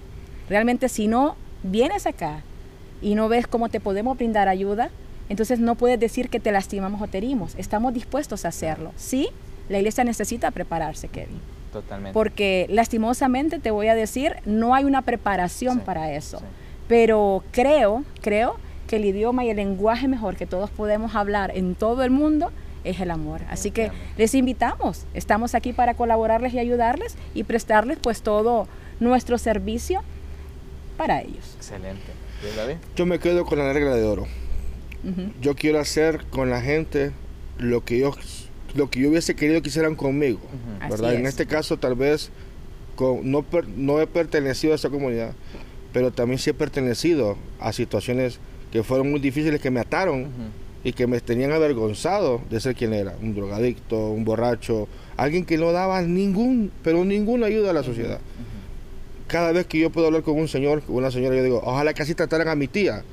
Realmente 0.48 0.88
si 0.88 1.08
no 1.08 1.36
vienes 1.62 2.06
acá 2.06 2.42
y 3.02 3.14
no 3.14 3.28
ves 3.28 3.46
cómo 3.46 3.68
te 3.68 3.80
podemos 3.80 4.16
brindar 4.16 4.48
ayuda, 4.48 4.90
entonces 5.28 5.58
no 5.60 5.74
puedes 5.74 6.00
decir 6.00 6.28
que 6.28 6.40
te 6.40 6.50
lastimamos 6.52 7.00
o 7.02 7.06
te 7.06 7.18
herimos. 7.18 7.54
Estamos 7.56 7.92
dispuestos 7.94 8.44
a 8.44 8.48
hacerlo. 8.48 8.92
Sí, 8.96 9.28
la 9.68 9.78
iglesia 9.78 10.02
necesita 10.04 10.50
prepararse, 10.50 11.08
Kevin. 11.08 11.38
Totalmente. 11.72 12.14
Porque 12.14 12.66
lastimosamente 12.68 13.60
te 13.60 13.70
voy 13.70 13.86
a 13.86 13.94
decir, 13.94 14.36
no 14.44 14.74
hay 14.74 14.84
una 14.84 15.02
preparación 15.02 15.78
Sí, 15.78 15.82
para 15.86 16.12
eso. 16.12 16.38
sí. 16.38 16.44
Pero 16.90 17.44
creo, 17.52 18.04
creo 18.20 18.56
que 18.88 18.96
el 18.96 19.04
idioma 19.04 19.44
y 19.44 19.50
el 19.50 19.56
lenguaje 19.58 20.08
mejor 20.08 20.34
que 20.36 20.44
todos 20.44 20.68
podemos 20.70 21.14
hablar 21.14 21.52
en 21.56 21.76
todo 21.76 22.02
el 22.02 22.10
mundo 22.10 22.50
es 22.82 22.98
el 22.98 23.12
amor. 23.12 23.42
Así 23.48 23.70
que 23.70 23.92
les 24.18 24.34
invitamos. 24.34 25.06
Estamos 25.14 25.54
aquí 25.54 25.72
para 25.72 25.94
colaborarles 25.94 26.52
y 26.52 26.58
ayudarles 26.58 27.16
y 27.32 27.44
prestarles 27.44 27.98
pues 28.02 28.22
todo 28.22 28.66
nuestro 28.98 29.38
servicio 29.38 30.02
para 30.96 31.20
ellos. 31.22 31.54
Excelente. 31.58 32.02
Yo 32.96 33.06
me 33.06 33.20
quedo 33.20 33.44
con 33.44 33.58
la 33.58 33.72
regla 33.72 33.94
de 33.94 34.02
oro. 34.04 34.26
Yo 35.40 35.54
quiero 35.54 35.78
hacer 35.78 36.24
con 36.30 36.50
la 36.50 36.60
gente 36.60 37.12
lo 37.58 37.84
que 37.84 38.00
yo, 38.00 38.12
lo 38.74 38.90
que 38.90 38.98
yo 39.00 39.10
hubiese 39.10 39.36
querido 39.36 39.62
que 39.62 39.68
hicieran 39.68 39.94
conmigo. 39.94 40.40
¿verdad? 40.90 41.14
En 41.14 41.22
es. 41.22 41.28
este 41.28 41.46
caso 41.46 41.76
tal 41.78 41.94
vez 41.94 42.30
con- 42.96 43.30
no, 43.30 43.42
per- 43.42 43.68
no 43.68 44.00
he 44.00 44.06
pertenecido 44.08 44.72
a 44.72 44.76
esa 44.76 44.90
comunidad, 44.90 45.32
pero 45.92 46.10
también 46.10 46.38
sí 46.38 46.50
he 46.50 46.54
pertenecido 46.54 47.36
a 47.58 47.72
situaciones 47.72 48.38
que 48.72 48.82
fueron 48.82 49.10
muy 49.10 49.20
difíciles, 49.20 49.60
que 49.60 49.70
me 49.70 49.80
ataron 49.80 50.28
y 50.84 50.92
que 50.92 51.06
me 51.06 51.20
tenían 51.20 51.52
avergonzado 51.52 52.40
de 52.48 52.60
ser 52.60 52.74
quien 52.74 52.94
era, 52.94 53.14
un 53.20 53.34
drogadicto, 53.34 54.10
un 54.10 54.24
borracho, 54.24 54.88
alguien 55.16 55.44
que 55.44 55.58
no 55.58 55.72
daba 55.72 56.00
ningún, 56.02 56.70
pero 56.82 57.04
ninguna 57.04 57.46
ayuda 57.46 57.70
a 57.70 57.72
la 57.74 57.82
sociedad. 57.82 58.20
Cada 59.26 59.52
vez 59.52 59.66
que 59.66 59.78
yo 59.78 59.90
puedo 59.90 60.08
hablar 60.08 60.22
con 60.22 60.36
un 60.36 60.48
señor, 60.48 60.82
con 60.82 60.96
una 60.96 61.10
señora, 61.10 61.36
yo 61.36 61.44
digo, 61.44 61.60
ojalá 61.64 61.94
que 61.94 62.02
así 62.02 62.14
trataran 62.14 62.48
a 62.48 62.54
mi 62.54 62.66
tía, 62.66 63.04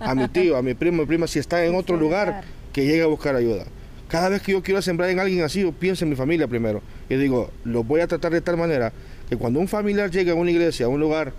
a 0.00 0.14
mi 0.14 0.28
tío, 0.28 0.56
a 0.56 0.62
mi 0.62 0.74
primo, 0.74 1.02
mi 1.02 1.06
prima, 1.06 1.26
si 1.26 1.38
está 1.38 1.64
en 1.64 1.74
otro 1.76 1.96
lugar, 1.96 2.44
que 2.72 2.86
llegue 2.86 3.02
a 3.02 3.06
buscar 3.06 3.34
ayuda. 3.36 3.64
Cada 4.08 4.28
vez 4.28 4.40
que 4.40 4.52
yo 4.52 4.62
quiero 4.62 4.80
sembrar 4.80 5.10
en 5.10 5.18
alguien 5.18 5.42
así, 5.42 5.62
yo 5.62 5.72
pienso 5.72 6.04
en 6.04 6.10
mi 6.10 6.16
familia 6.16 6.46
primero. 6.46 6.80
Y 7.08 7.16
digo, 7.16 7.50
lo 7.64 7.82
voy 7.82 8.00
a 8.00 8.06
tratar 8.06 8.32
de 8.32 8.40
tal 8.40 8.56
manera 8.56 8.92
que 9.28 9.36
cuando 9.36 9.58
un 9.58 9.66
familiar 9.66 10.10
llegue 10.10 10.30
a 10.30 10.34
una 10.34 10.50
iglesia, 10.50 10.86
a 10.86 10.88
un 10.88 11.00
lugar, 11.00 11.32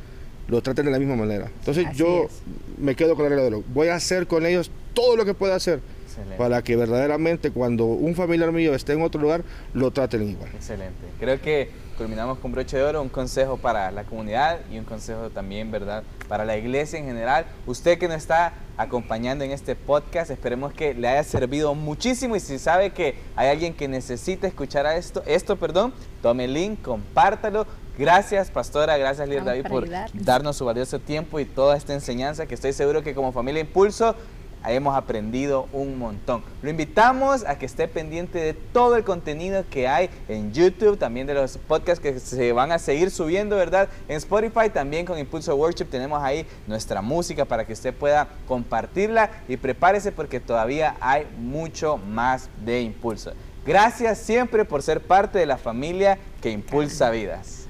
lo 0.48 0.62
traten 0.62 0.86
de 0.86 0.92
la 0.92 1.00
misma 1.00 1.16
manera. 1.16 1.52
Entonces 1.60 1.88
Así 1.88 1.98
yo 1.98 2.26
es. 2.26 2.32
me 2.78 2.96
quedo 2.96 3.16
con 3.16 3.24
la 3.24 3.30
regla 3.30 3.44
de 3.44 3.48
oro. 3.50 3.64
Voy 3.74 3.88
a 3.90 3.96
hacer 3.96 4.28
con 4.28 4.46
ellos 4.46 4.72
todo 4.94 5.16
lo 5.16 5.26
que 5.26 5.34
pueda 5.34 5.56
hacer 5.56 5.80
Excelente. 6.06 6.38
para 6.38 6.62
que 6.64 6.76
verdaderamente 6.76 7.52
cuando 7.52 7.86
un 7.86 8.16
familiar 8.16 8.52
mío 8.52 8.74
esté 8.74 8.94
en 8.94 9.02
otro 9.02 9.22
lugar, 9.22 9.44
lo 9.74 9.92
traten 9.92 10.24
igual. 10.30 10.50
Excelente. 10.56 10.96
Creo 11.20 11.42
que 11.42 11.70
culminamos 11.98 12.38
con 12.38 12.52
broche 12.52 12.78
de 12.78 12.84
oro, 12.84 13.02
un 13.02 13.10
consejo 13.10 13.58
para 13.58 13.92
la 13.92 14.04
comunidad 14.04 14.60
y 14.72 14.78
un 14.78 14.86
consejo 14.86 15.30
también, 15.30 15.72
¿verdad? 15.72 16.04
Para 16.28 16.46
la 16.46 16.56
iglesia 16.56 17.00
en 17.00 17.06
general. 17.06 17.46
Usted 17.66 17.98
que 17.98 18.08
nos 18.08 18.18
está 18.18 18.54
acompañando 18.78 19.44
en 19.44 19.52
este 19.52 19.76
podcast, 19.76 20.30
esperemos 20.30 20.72
que 20.74 20.94
le 20.94 21.08
haya 21.08 21.24
servido 21.24 21.74
muchísimo 21.74 22.36
y 22.36 22.40
si 22.40 22.60
sabe 22.60 22.92
que 22.92 23.16
hay 23.36 23.50
alguien 23.50 23.74
que 23.74 23.88
necesita 23.88 24.48
escuchar 24.48 24.86
a 24.86 24.96
esto, 24.96 25.24
esto, 25.26 25.56
perdón, 25.58 25.94
tome 26.22 26.46
el 26.46 26.54
link, 26.54 26.82
compártalo. 26.82 27.66
Gracias, 27.98 28.52
pastora, 28.52 28.96
gracias, 28.98 29.28
líder 29.28 29.44
David, 29.44 29.66
por 29.68 29.88
darnos 30.14 30.56
su 30.56 30.66
valioso 30.66 31.00
tiempo 31.00 31.40
y 31.40 31.46
toda 31.46 31.76
esta 31.76 31.96
enseñanza 31.96 32.46
que 32.46 32.54
estoy 32.54 32.72
seguro 32.72 33.02
que 33.02 33.16
como 33.16 33.32
familia 33.32 33.60
Impulso 33.60 34.16
hemos 34.72 34.96
aprendido 34.96 35.68
un 35.74 35.98
montón. 35.98 36.44
Lo 36.62 36.70
invitamos 36.70 37.46
a 37.46 37.58
que 37.58 37.66
esté 37.66 37.88
pendiente 37.88 38.40
de 38.40 38.54
todo 38.54 38.96
el 38.96 39.04
contenido 39.04 39.64
que 39.70 39.88
hay 39.88 40.10
en 40.28 40.54
YouTube, 40.54 40.98
también 40.98 41.28
de 41.28 41.34
los 41.34 41.58
podcasts 41.58 42.02
que 42.02 42.20
se 42.20 42.52
van 42.54 42.72
a 42.72 42.80
seguir 42.80 43.12
subiendo, 43.12 43.56
¿verdad? 43.56 43.90
En 44.08 44.18
Spotify, 44.18 44.70
también 44.74 45.06
con 45.06 45.18
Impulso 45.18 45.56
Worship 45.56 45.86
tenemos 45.86 46.22
ahí 46.22 46.46
nuestra 46.68 47.02
música 47.02 47.46
para 47.46 47.66
que 47.66 47.74
usted 47.74 47.94
pueda 47.94 48.28
compartirla 48.48 49.30
y 49.48 49.58
prepárese 49.58 50.12
porque 50.12 50.40
todavía 50.40 50.96
hay 51.00 51.28
mucho 51.38 51.98
más 51.98 52.50
de 52.64 52.82
Impulso. 52.82 53.34
Gracias 53.68 54.20
siempre 54.20 54.64
por 54.64 54.82
ser 54.82 55.02
parte 55.02 55.40
de 55.40 55.46
la 55.46 55.58
familia 55.58 56.18
que 56.42 56.50
impulsa 56.50 57.10
vidas. 57.10 57.67